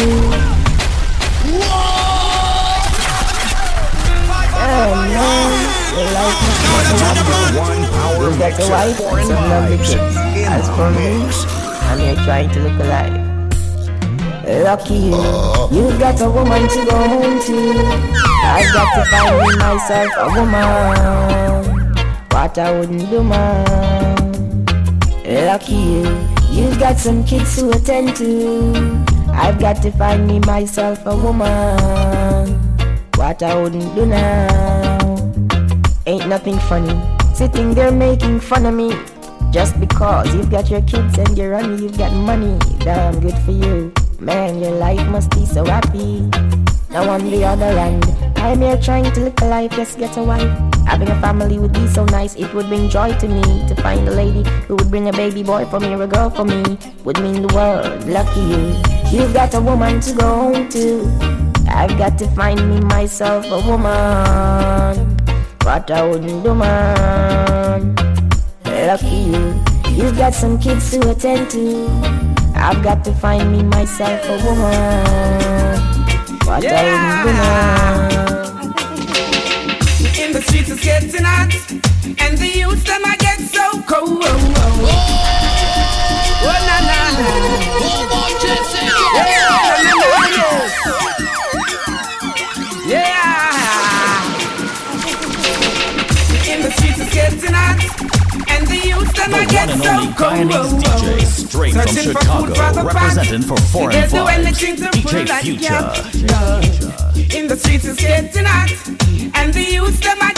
Oh 4.62 4.90
man, 5.10 5.50
you 5.98 6.06
like 6.14 6.40
me 6.46 6.54
You 8.22 8.30
got 8.38 8.60
a 8.60 8.66
wife 8.70 9.02
and 9.02 9.26
some 9.28 9.78
kids. 9.80 10.16
As 10.46 10.68
for 10.76 10.90
me, 10.92 11.10
I'm 11.88 11.98
here 12.00 12.18
trying 12.24 12.50
to 12.52 12.60
look 12.60 12.80
alive. 12.80 13.16
Lucky 14.64 14.96
you, 14.96 15.16
you 15.72 15.86
got 15.98 16.22
a 16.22 16.30
woman 16.30 16.68
to 16.68 16.86
go 16.86 16.98
home 17.08 17.40
to. 17.46 17.58
I've 18.44 18.74
got 18.74 18.90
to 18.96 19.02
find 19.10 19.58
myself 19.58 20.12
a 20.18 20.28
woman. 20.36 21.96
What 22.32 22.58
I 22.58 22.80
wouldn't 22.80 23.10
do, 23.10 23.24
man. 23.24 24.66
Lucky 25.26 25.74
you, 25.74 26.29
you 26.52 26.76
got 26.80 26.98
some 26.98 27.24
kids 27.24 27.56
to 27.58 27.70
attend 27.72 28.16
to. 28.18 28.74
I've 29.32 29.60
got 29.60 29.82
to 29.84 29.92
find 29.92 30.28
me 30.28 30.40
myself 30.40 31.06
a 31.06 31.16
woman. 31.16 32.60
What 33.16 33.42
I 33.44 33.56
wouldn't 33.62 33.96
do 33.96 34.06
now. 34.06 35.00
Ain't 36.06 36.28
nothing 36.28 36.58
funny. 36.68 36.96
Sitting 37.34 37.74
there 37.74 37.92
making 37.92 38.40
fun 38.40 38.66
of 38.66 38.74
me. 38.74 38.92
Just 39.52 39.80
because 39.80 40.34
you've 40.36 40.52
got 40.52 40.70
your 40.70 40.82
kids 40.82 41.18
and 41.18 41.38
you're 41.38 41.56
on 41.56 41.82
you've 41.82 41.98
got 41.98 42.14
money. 42.14 42.58
Damn 42.80 43.20
good 43.20 43.38
for 43.46 43.52
you. 43.52 43.94
Man, 44.20 44.60
your 44.60 44.72
life 44.72 45.08
must 45.08 45.32
be 45.32 45.46
so 45.46 45.66
happy. 45.66 46.22
Now 46.90 47.10
on 47.10 47.30
the 47.30 47.46
other 47.46 47.72
hand, 47.72 48.06
I'm 48.38 48.62
here 48.62 48.78
trying 48.82 49.12
to 49.14 49.20
live 49.20 49.34
a 49.42 49.48
life, 49.48 49.72
just 49.72 49.98
get 49.98 50.18
a 50.18 50.24
wife. 50.24 50.79
Having 50.90 51.10
a 51.10 51.22
family 51.22 51.60
would 51.60 51.72
be 51.72 51.88
so 51.88 52.04
nice, 52.06 52.34
it 52.34 52.52
would 52.52 52.66
bring 52.66 52.90
joy 52.90 53.14
to 53.20 53.28
me 53.28 53.44
to 53.68 53.76
find 53.76 54.08
a 54.08 54.12
lady 54.12 54.42
who 54.68 54.76
would 54.76 54.90
bring 54.90 55.08
a 55.08 55.12
baby 55.12 55.44
boy 55.44 55.64
for 55.66 55.80
me 55.80 55.94
or 55.94 56.02
a 56.02 56.08
girl 56.08 56.32
for 56.32 56.44
me. 56.44 56.64
Would 57.04 57.22
mean 57.22 57.44
the 57.44 57.54
world, 57.54 58.08
lucky 58.08 58.42
you. 58.42 58.74
You've 59.14 59.32
got 59.32 59.54
a 59.54 59.62
woman 59.62 60.02
to 60.02 60.14
go 60.14 60.26
home 60.26 60.68
to. 60.70 61.06
I've 61.70 61.96
got 61.96 62.18
to 62.18 62.28
find 62.32 62.60
me 62.68 62.82
myself 62.82 63.46
a 63.46 63.62
woman. 63.70 65.16
but 65.60 65.92
I 65.92 66.02
wouldn't 66.08 66.44
do, 66.44 66.56
man. 66.56 67.94
Lucky 68.66 69.30
you. 69.30 69.62
You've 69.94 70.18
got 70.18 70.34
some 70.34 70.58
kids 70.58 70.90
to 70.90 71.12
attend 71.12 71.52
to. 71.52 71.86
I've 72.56 72.82
got 72.82 73.06
to 73.06 73.14
find 73.14 73.52
me 73.52 73.62
myself 73.62 74.26
a 74.26 74.38
woman. 74.44 75.78
What 76.48 76.66
I 76.66 76.82
wouldn't 76.84 77.28
do, 77.28 77.34
man. 77.34 78.29
Streets 80.50 80.72
it's 80.72 80.84
getting 80.84 81.24
hot, 81.24 81.54
and 82.20 82.38
the 82.38 82.48
youth 82.48 82.84
them 82.84 83.02
I 83.06 83.16
get 83.18 83.40
so 83.40 83.82
cold. 83.84 84.24
Oh 86.42 86.60
na 86.66 86.78
na 86.90 87.02
na. 87.14 87.22
Yeah. 92.88 93.14
In 96.52 96.60
the 96.64 96.72
streets 96.72 97.00
it's 97.00 97.14
getting 97.14 97.54
hot, 97.54 97.80
and 98.50 98.68
the 98.68 98.80
youth 98.88 99.14
them 99.14 99.34
I 99.36 99.46
get 99.46 99.70
so 99.70 100.12
cold. 100.18 100.52
Searching 101.72 102.12
for 102.12 102.22
food 102.26 102.58
for 102.58 102.72
the 102.74 102.84
representing 102.84 103.44
for 103.44 103.56
pot. 103.56 103.70
foreign 103.72 104.10
They'll 104.10 104.10
do 104.10 104.76
to 104.78 104.90
pull 105.02 105.26
Future. 105.44 105.84
In 107.38 107.48
the 107.48 107.56
streets 107.56 107.86
it's 107.86 108.02
getting 108.02 108.46
hot, 108.46 108.72
and 109.36 109.54
the 109.54 109.62
youth 109.62 110.02
them 110.02 110.18
I 110.20 110.34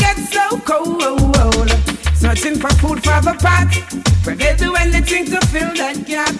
cold. 0.59 1.01
Oh, 1.01 1.31
oh, 1.35 2.11
Searching 2.15 2.59
for 2.59 2.69
food 2.77 3.03
for 3.03 3.19
the 3.21 3.35
pot, 3.39 3.71
but 4.23 4.37
they 4.37 4.55
do 4.55 4.75
anything 4.75 5.25
to 5.25 5.39
fill 5.47 5.73
that 5.75 6.05
gap. 6.05 6.35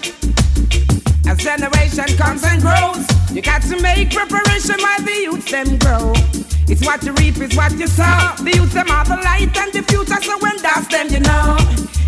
As 1.26 1.38
generation 1.38 2.18
comes 2.18 2.44
and 2.44 2.62
grows, 2.62 3.06
you 3.32 3.42
got 3.42 3.62
to 3.64 3.82
make 3.82 4.12
preparation 4.12 4.76
while 4.80 5.02
the 5.02 5.16
youth 5.24 5.48
them 5.50 5.78
grow. 5.80 6.14
It's 6.68 6.86
what 6.86 7.04
you 7.04 7.14
reap, 7.14 7.38
it's 7.38 7.56
what 7.56 7.72
you 7.78 7.88
sow. 7.88 8.36
The 8.44 8.52
youth 8.56 8.74
them 8.74 8.92
are 8.92 9.06
the 9.06 9.18
light 9.18 9.58
and 9.58 9.74
the 9.74 9.82
future, 9.84 10.22
so 10.22 10.38
when 10.40 10.58
that's 10.62 10.88
them, 10.88 11.08
you 11.10 11.20
know. 11.22 11.58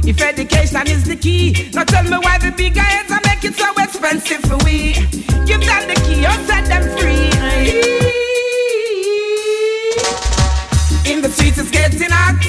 If 0.05 0.21
education 0.21 0.87
is 0.87 1.05
the 1.05 1.15
key, 1.15 1.71
now 1.73 1.85
tell 1.85 2.03
me 2.03 2.17
why 2.17 2.37
the 2.37 2.51
big 2.51 2.75
heads 2.75 3.11
are 3.11 3.21
make 3.25 3.43
it 3.43 3.55
so 3.55 3.71
expensive 3.81 4.41
for 4.41 4.57
we. 4.65 4.93
Give 5.47 5.61
them 5.63 5.87
the 5.87 5.95
key 6.05 6.25
or 6.25 6.37
set 6.45 6.65
them 6.67 6.83
free. 6.97 8.42
In 11.13 11.21
the 11.21 11.29
streets 11.29 11.59
it's 11.59 11.69
getting 11.69 12.09
hot, 12.09 12.43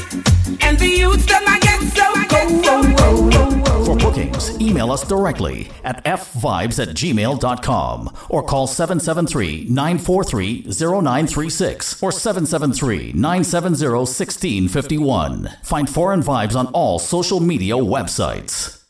and 0.62 0.78
the 0.78 0.88
youth 0.88 1.26
them 1.26 1.42
I 1.46 1.58
get 1.60 1.82
so 1.92 2.14
cold. 2.32 3.84
For 3.84 3.94
bookings, 3.94 4.58
email 4.58 4.90
us 4.90 5.06
directly 5.06 5.70
at 5.84 6.02
fvibes 6.04 6.80
at 6.80 6.96
gmail.com 6.96 8.16
or 8.30 8.42
call 8.42 8.66
773 8.66 9.66
943 9.68 10.62
0936 10.62 12.02
or 12.02 12.10
773 12.10 13.12
970 13.12 13.86
1651. 13.86 15.50
Find 15.62 15.90
Foreign 15.90 16.22
Vibes 16.22 16.56
on 16.56 16.68
all 16.68 16.98
social 16.98 17.40
media 17.40 17.74
websites. 17.74 18.83